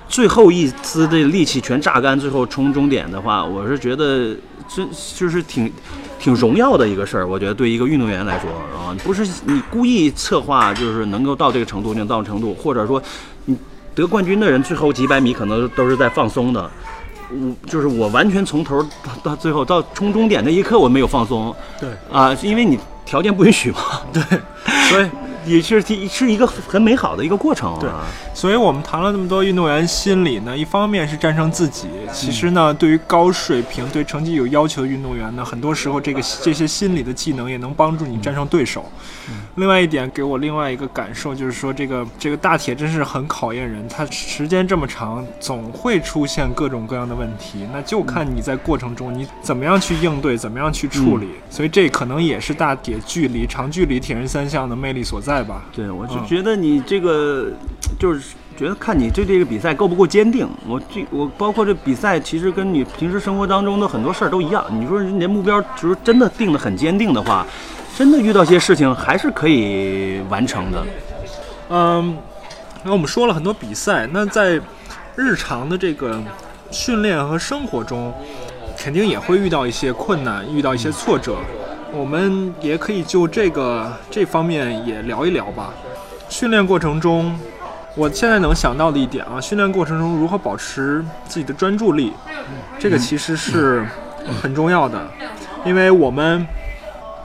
[0.09, 4.37] 最后一丝的力气全榨干，最后冲终点的话，我是觉得
[4.69, 5.73] 真就是挺
[6.19, 7.27] 挺荣耀的一个事儿。
[7.27, 13.03] 我觉得对一个运动员来说啊，不是你故意策划，就是能够到这个程度就到程度，或者说
[13.47, 13.57] 你
[13.95, 16.71] 得冠军的人最后几百米可能都是在放松的。
[17.31, 23.79] 我就是我完全从头到到最后到冲终点那一刻我没有放松，对啊，因为你条件不允许嘛，
[24.13, 24.23] 对，
[24.91, 25.09] 所以
[25.45, 28.07] 也是是一个很美好的一个过程啊。
[28.33, 38.85] 所以我们谈了那么多运动员心理呢，一方面是战胜自己，其实呢，对于高水平、对成绩有要求的运动员呢，很多时候这个这些心理的技能也能帮助你战胜对手。
[39.57, 51.29] 另外一点给我另外一个感受就是说，这个这个大铁真是很考验人，他时间这么长，总会出现各种各样的问题，那就看你在过程中你怎么样去应对，怎么样去处理。
[51.49, 55.65] 所以这可能也是大铁距离、长距离铁人三项的魅力所在吧。
[55.75, 57.49] 对，我就觉得你这个
[57.99, 60.49] 就是觉得看你对这个比赛够不够坚定。
[60.67, 64.65] 我这我包括这比赛，其实跟你平时生活当中的很多事儿都一样。
[64.71, 67.47] 你说人家目标就是真的定的很坚定的话。
[67.97, 70.85] 真的遇到些事情还是可以完成的，
[71.69, 72.19] 嗯，
[72.83, 74.61] 那我们说了很多比赛，那在
[75.15, 76.21] 日常的这个
[76.73, 78.13] 训练和生活中，
[78.77, 81.37] 肯定也会遇到一些困难，遇到一些挫折，
[81.95, 85.73] 我们也可以就这个这方面也聊一聊吧。
[86.29, 87.39] 训练过程中，
[87.95, 92.13] 我现在能想到的一点啊，训练过程中如何保持自己的专注力，
[92.79, 93.87] 这个其实是
[94.43, 95.07] 很重要的，
[95.65, 96.47] 因为我们。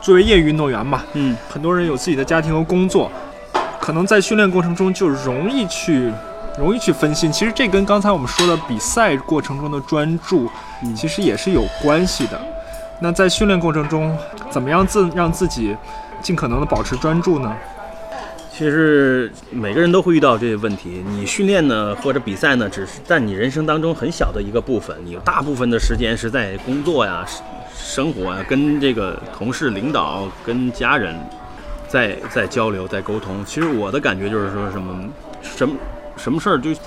[0.01, 3.11] 作为业余运动员嘛，嗯，很多人有自己的家庭和工作，
[3.81, 6.09] 可能在训练过程中就容易去，
[6.57, 7.29] 容易去分心。
[7.29, 10.49] 其实这跟刚才我们说的比赛过程中的专注，
[10.95, 12.41] 其实也是有关系的。
[13.01, 14.17] 那在训练过程中，
[14.49, 15.75] 怎么样自让自己
[16.21, 17.55] 尽可能的保持专注呢？
[18.51, 21.01] 其实每个人都会遇到这些问题。
[21.07, 27.25] 你训练呢，或者比赛呢，只是在你人生当中很小的一个部分，你大部分的时间是在工作呀。
[27.73, 31.15] 生活啊，跟这个同事、领导、跟家人，
[31.87, 33.43] 在在交流、在沟通。
[33.45, 35.09] 其实我的感觉就是说什么，
[35.41, 35.75] 什么
[36.17, 36.77] 什么事儿就一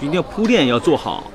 [0.00, 1.30] 定要铺垫要做好。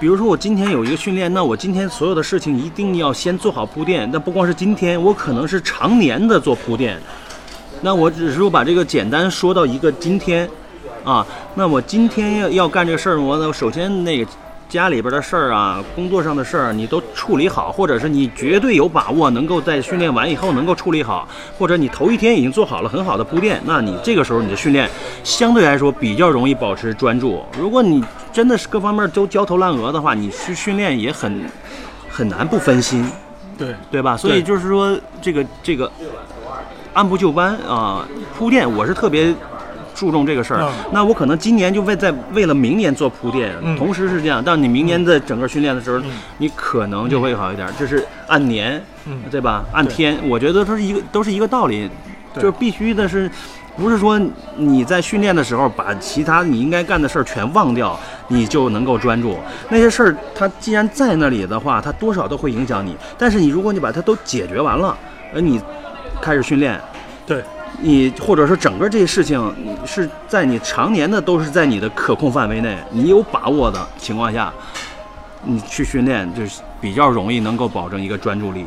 [0.00, 4.08] 比如说我今天有一个训练，那我今天所有的事情一定要先做好铺垫。
[4.12, 7.00] 那不光是今天，我可能是常年的做铺垫。
[7.80, 10.48] 那我只是说把这个简单说到一个今天，
[11.04, 14.30] 啊，那我今天要要干这个事儿，我首先那个。
[14.74, 24.90] 家里边的事儿啊，工作上的事儿，你都处理好，或者是你绝对有把握能够在训练完以后能够处理好，或者你头一天已经做好了很好的铺垫，那你这个时候你的训练
[25.22, 27.40] 相对来说比较容易保持专注。
[27.56, 31.48] 如果你真的是各方面都焦头烂额的话，你去训练也很
[32.10, 33.08] 很难不分心，
[33.56, 34.16] 对对吧？
[34.16, 35.88] 所以就是说这个这个
[36.94, 38.04] 按部就班啊，
[38.36, 39.32] 铺垫我是特别。
[39.94, 44.42] 注重这个事儿，那我可能今年就为在为了明年做铺垫，同时是这样。
[44.44, 46.02] 但你明年在整个训练的时候，
[46.38, 47.68] 你可能就会好一点。
[47.78, 48.82] 这是按年，
[49.30, 49.64] 对吧？
[49.72, 51.88] 按天，我觉得都是一个都是一个道理，
[52.34, 53.30] 就是必须的是，
[53.76, 54.20] 不是说
[54.56, 59.38] 你在训练的时候把其他你应该干的事儿全忘掉，你就能够专注。
[59.68, 62.96] 那些事儿它既然在那里的话，它多少都会影响你。
[63.16, 64.96] 但是你如果你把它都解决完了，
[65.32, 65.60] 呃你
[66.20, 66.80] 开始训练，
[67.24, 67.42] 对。
[67.80, 74.52] 你或者说整个这些事情，你是在你常年的都是在你的可控范围内，你有把握的情况下，
[75.42, 78.64] 你去训练就是比较容易能够保证一个专注力。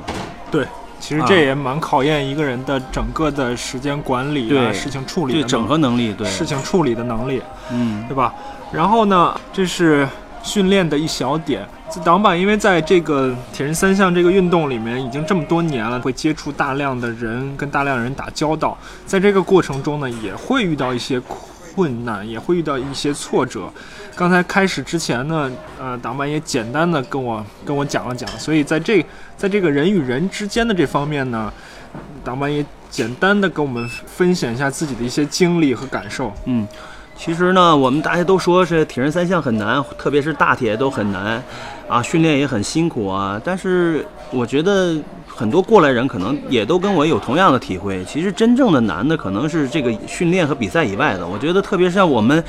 [0.52, 0.66] 对，
[1.00, 7.42] 其实这也蛮考验一个人的整个的时间管理啊，事情处理对整合能力，对事情处理的能力，
[7.72, 8.34] 嗯，对吧？
[8.72, 10.08] 然后呢，这是。
[10.48, 11.68] 训练的一小点，
[12.06, 21.20] 挡板，因为在这个铁人三项这个运动里面已经这么多年了，会接触大量的人，跟大量人打交道，在这个过程中呢，也会遇到一些
[21.76, 23.70] 困难，也会遇到一些挫折。
[24.16, 31.52] 刚才开始之前呢，呃，挡板也简单的跟我跟我讲了讲，所以在这在这个人与人之间的这方面呢，
[32.24, 36.66] 挡板也简单的跟我们分享一下自己的一些经历和感受，嗯。
[37.18, 41.44] 其实呢，我们大家都说是铁人三项很难，特别是大铁都很难，
[41.88, 43.42] 啊，训练也很辛苦啊。
[43.44, 44.96] 但是我觉得
[45.28, 48.06] 很多过来人可能也都跟我有同样的体会。
[48.06, 51.28] 其实真正的难的可能是这个训练和比赛以外的。
[51.28, 52.42] 我觉得特别像我们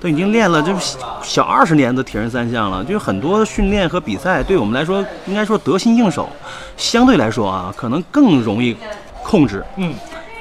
[0.00, 0.74] 都已经练了就
[1.22, 6.28] 小二十年的铁人三项了，就是很多训练和比赛对我们来说应该说得心应手，
[6.76, 8.74] 相对来说啊，可能更容易
[9.22, 9.62] 控制。
[9.76, 9.94] 嗯。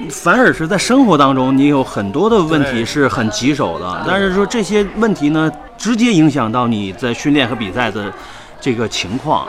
[0.10, 4.04] 反而是在生活当中，你有很多的问题是很棘手的。
[4.08, 8.12] 但是说这些问题呢，直接影响到你在训练和比赛的
[8.60, 9.48] 这个情况。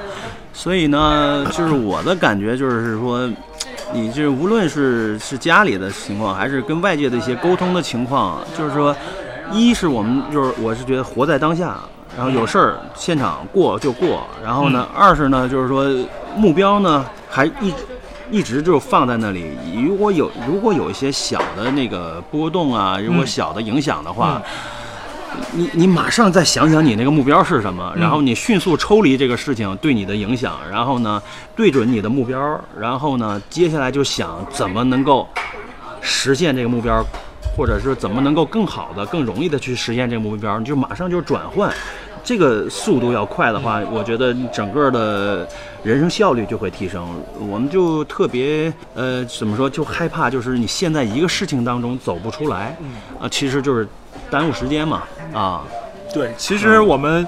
[0.52, 3.28] 所以呢，就是我的感觉就是说，
[3.92, 8.94] 你这无论是是家里的情况，还是跟外界的一些沟通的情况，就是说，
[9.52, 11.76] 一是我们就是我是觉得活在当下，
[12.16, 15.84] 然后有事儿现场过就过，然后呢，二是呢就是说
[16.36, 17.74] 目标呢还一
[18.34, 19.46] 一直就放在那里，
[19.86, 24.42] 如果有如果有一些小的那个波动啊，如果小的影响的话。
[25.52, 31.20] 你你马上再想想你那个目标是什么，然后你迅速抽离这个事情对你的影响，然后呢
[31.56, 32.38] 对准你的目标，
[32.78, 35.28] 然后呢接下来就想怎么能够
[36.00, 37.04] 实现这个目标，
[37.56, 41.68] 或者是怎么能够更好的、更容易的去实现这个目标，你就马上就转换，
[42.24, 45.46] 这个速度要快的话，我觉得整个的
[45.82, 47.06] 人生效率就会提升。
[47.38, 52.74] 我们就特别呃怎么说，就害怕就是你现在一个事情当中走不出来，
[53.20, 53.86] 啊，其实就是
[54.30, 55.02] 耽误时间嘛。
[55.34, 55.62] 啊，
[56.14, 57.26] 对，其实我们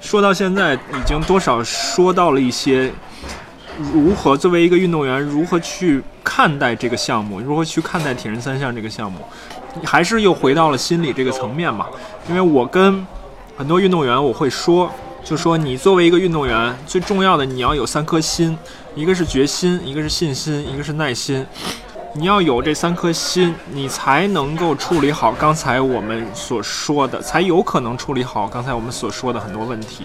[0.00, 2.90] 说到现在，已经多少说到了一些
[3.92, 9.18] 如何作为一个运动员，如何去看待这个项目，如何去看待铁人三项这个项目，
[9.84, 11.86] 还是又回到了心理这个层面嘛。
[12.28, 13.06] 因为我跟
[13.60, 14.90] 很多运动员我会说，
[15.22, 18.56] 就说你作为一个运动员，最重要的你要有三颗心，
[18.94, 21.44] 一个是决心，一个是信心，一个是耐心。
[22.14, 30.04] 你要有这三颗心，你才能够处理好刚才我们所说的，才有可能处理好刚才我们所说的很多问题。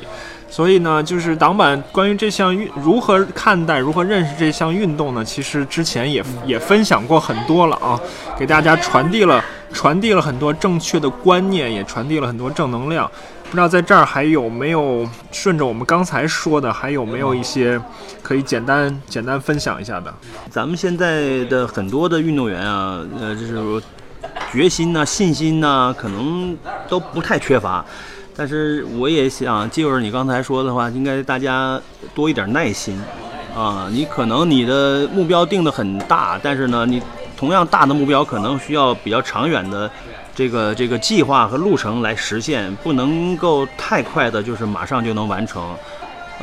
[0.49, 5.23] 所以呢，就是挡板关于这项运如何看待、如何认识这项运动呢？
[5.23, 7.97] 其实之前也也分享过很多了啊，
[8.37, 9.43] 给大家传递了
[9.73, 13.09] 传递了很多正确的观念，也传递了很多正能量。
[13.55, 17.81] 不知道在这儿还有没有顺着我们刚才说的，还有没有一些
[18.21, 20.13] 可以简单简单分享一下的？
[20.51, 23.81] 咱们现在的很多的运动员啊，呃，就是
[24.51, 26.57] 决心呐、信心呐，可能
[26.89, 27.85] 都不太缺乏。
[28.35, 31.79] 但是我也想借着你刚才说的话，应该大家
[32.13, 33.01] 多一点耐心
[33.55, 33.87] 啊。
[33.89, 37.01] 你可能你的目标定的很大，但是呢，你
[37.37, 39.89] 同样大的目标可能需要比较长远的。
[40.35, 45.73] 这个这个计划和路程来实现，不能够太快的，就是马上就能完成。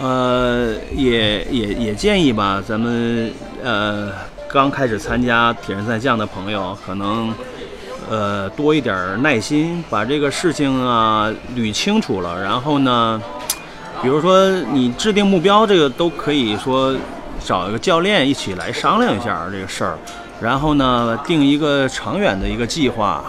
[0.01, 3.31] 呃，也也也建议吧，咱们
[3.63, 4.11] 呃
[4.49, 7.35] 刚开始参加铁人三项的朋友，可能
[8.09, 12.43] 呃多一点耐心，把这个事情啊捋清楚了。
[12.43, 13.21] 然后呢，
[14.01, 16.97] 比如说你制定目标，这个都可以说
[17.45, 19.99] 找一个教练一起来商量一下这个事儿。
[20.41, 23.23] 然后呢，定一个长远的一个计划。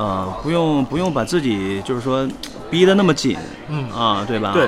[0.00, 2.26] 呃，不用不用把自己就是说
[2.70, 3.36] 逼得那么紧，
[3.68, 4.52] 嗯啊，对吧？
[4.54, 4.66] 对，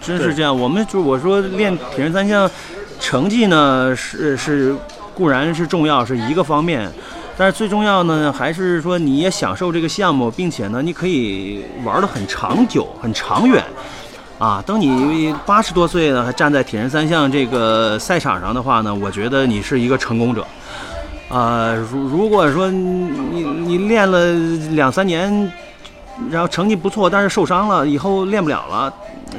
[0.00, 0.58] 真是这样。
[0.58, 2.50] 我们就我说练铁人三项，
[2.98, 4.74] 成绩呢是是
[5.14, 6.90] 固然是重要是一个方面，
[7.36, 13.62] 但是最重要呢还是说你也享受这个项目，并且呢你可以玩得很长久、很长远。
[14.38, 20.46] 啊，等你八十多岁了还站在铁人三项这个赛场上的话呢，我觉得你是一个成功者。
[21.30, 24.34] 呃，如如果说你你练了
[24.72, 25.50] 两三年，
[26.30, 28.92] 然后成绩不错，但是受伤了，以后练不了了，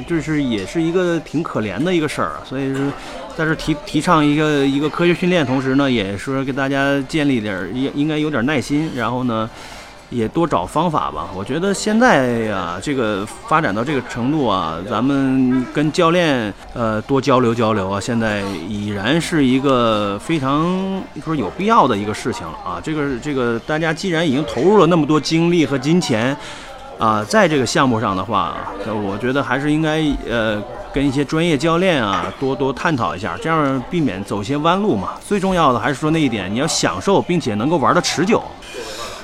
[0.06, 2.32] 就是也是一个挺可怜的一个事儿。
[2.44, 2.82] 所以说，
[3.36, 9.48] 在这提提倡一个一个科学训练，同时呢，也说给大家建立点应应该有点耐心，然后呢。
[10.12, 11.28] 也多找方法吧。
[11.34, 22.80] 我觉得现在呀，这个发展到这个程度啊，咱们跟教练呃多交流交流啊，现在已然是一个非常说有必要的一个事情了啊。
[22.84, 26.36] 这个这个，大家既然已经投入了那么多精力和金钱
[26.98, 28.54] 啊，在这个项目上的话，
[28.86, 35.14] 我觉得还是应该呃跟一些专业教练啊多多探讨一下，这样避免走些弯路嘛。
[35.26, 38.42] 最重要的还是说那一点，你要享受并且能够玩得持久。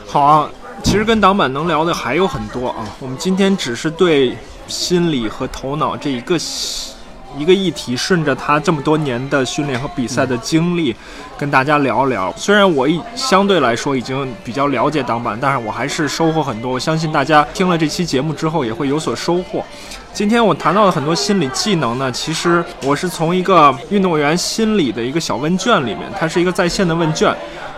[0.06, 0.48] 好啊。
[0.82, 6.36] 其实跟挡板能聊的还有很多啊，我们今天只是对心理和头脑这一个
[7.36, 10.96] 一个议题，顺着他这么多年的训练和比赛的经历，
[11.36, 12.32] 跟大家聊聊。
[12.36, 16.72] 虽然我一相对来说已经比较了解挡板，但是我还是收获很多。
[16.72, 19.62] 我相信大家听了这期节目之后也会有所收获。
[20.14, 27.32] 今天我谈到的很多心理技能呢，其实我是从一个运动员心理的一个小问卷里面，它是一个在线的问卷。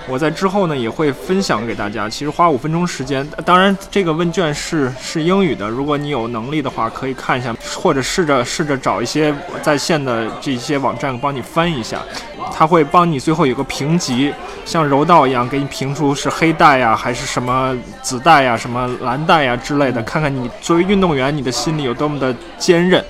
[0.08, 2.08] 我在之后呢也会分享给大家。
[2.08, 5.68] 其实花五分钟时间，当然这个问卷是是英语的。
[5.68, 12.00] 如果你有能力的话，可以看一下，或者试着试着找一些在线的这些网站帮你翻一下。
[12.52, 14.32] 他会帮你最后有个评级，
[14.64, 23.02] 像柔道一样给你评出是黑带呀，还是什么紫带呀、什么蓝带呀之类的，看看你作为运动员你的心理有多么的坚韧。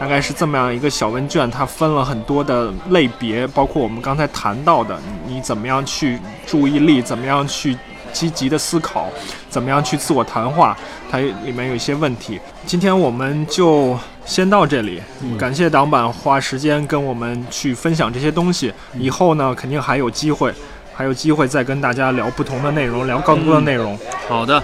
[0.00, 7.76] 大概是这么样一个小问卷，它分了很多的类别，包括我们刚才谈到的，你怎么样去注意力，怎么样去
[8.10, 9.10] 积极的思考，
[9.50, 10.74] 怎么样去自我谈话，
[11.10, 12.40] 它里面有一些问题。
[12.64, 13.94] 今天我们就
[14.24, 15.02] 先到这里，
[15.38, 18.72] 感谢党板花时间跟我们去分享这些东西。
[18.94, 20.50] 以后呢，肯定还有机会，
[20.94, 23.98] 还有机会再跟大家聊不同的内容，聊更多的内容。
[24.26, 24.62] 好的。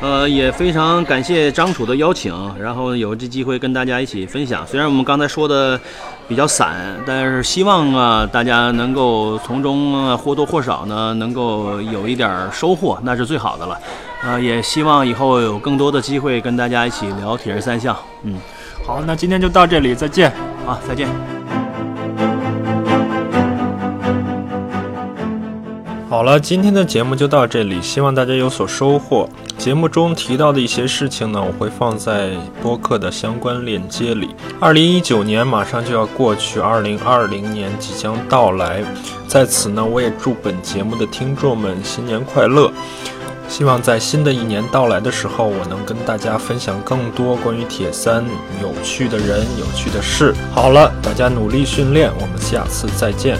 [0.00, 4.66] 呃，也非常感谢张楚的邀请，然后有这机会跟大家一起分享。
[4.66, 5.80] 虽然我们刚才说的
[6.28, 6.76] 比较散，
[7.06, 13.78] 但是希望啊，大家能够从中或多或少呢，能够有一点收获，那是最好的了。
[14.22, 17.96] 呃，也希望以后有更多的机会跟大家一起聊铁人三项。
[18.22, 18.38] 嗯，
[18.84, 20.30] 好，那今天就到这里，再见。
[20.66, 21.35] 啊，再见。
[26.08, 29.28] 好了，今天的节目就到这里，希望大家有所收获。
[29.58, 32.30] 节目中提到的一些事情呢，我会放在
[32.62, 34.30] 播客的相关链接里。
[34.60, 38.84] 二零一九年马上就要过去，二零二零年即将到来，
[39.26, 42.70] 在此呢，我也祝本节目的听众们新年快乐。
[43.48, 48.24] 希望在新的一年到来的时候，我能跟大家分享更多关于铁三
[48.62, 50.32] 有趣的人、有趣的事。
[50.54, 53.36] 好了，大家努力训练，我们下次再见。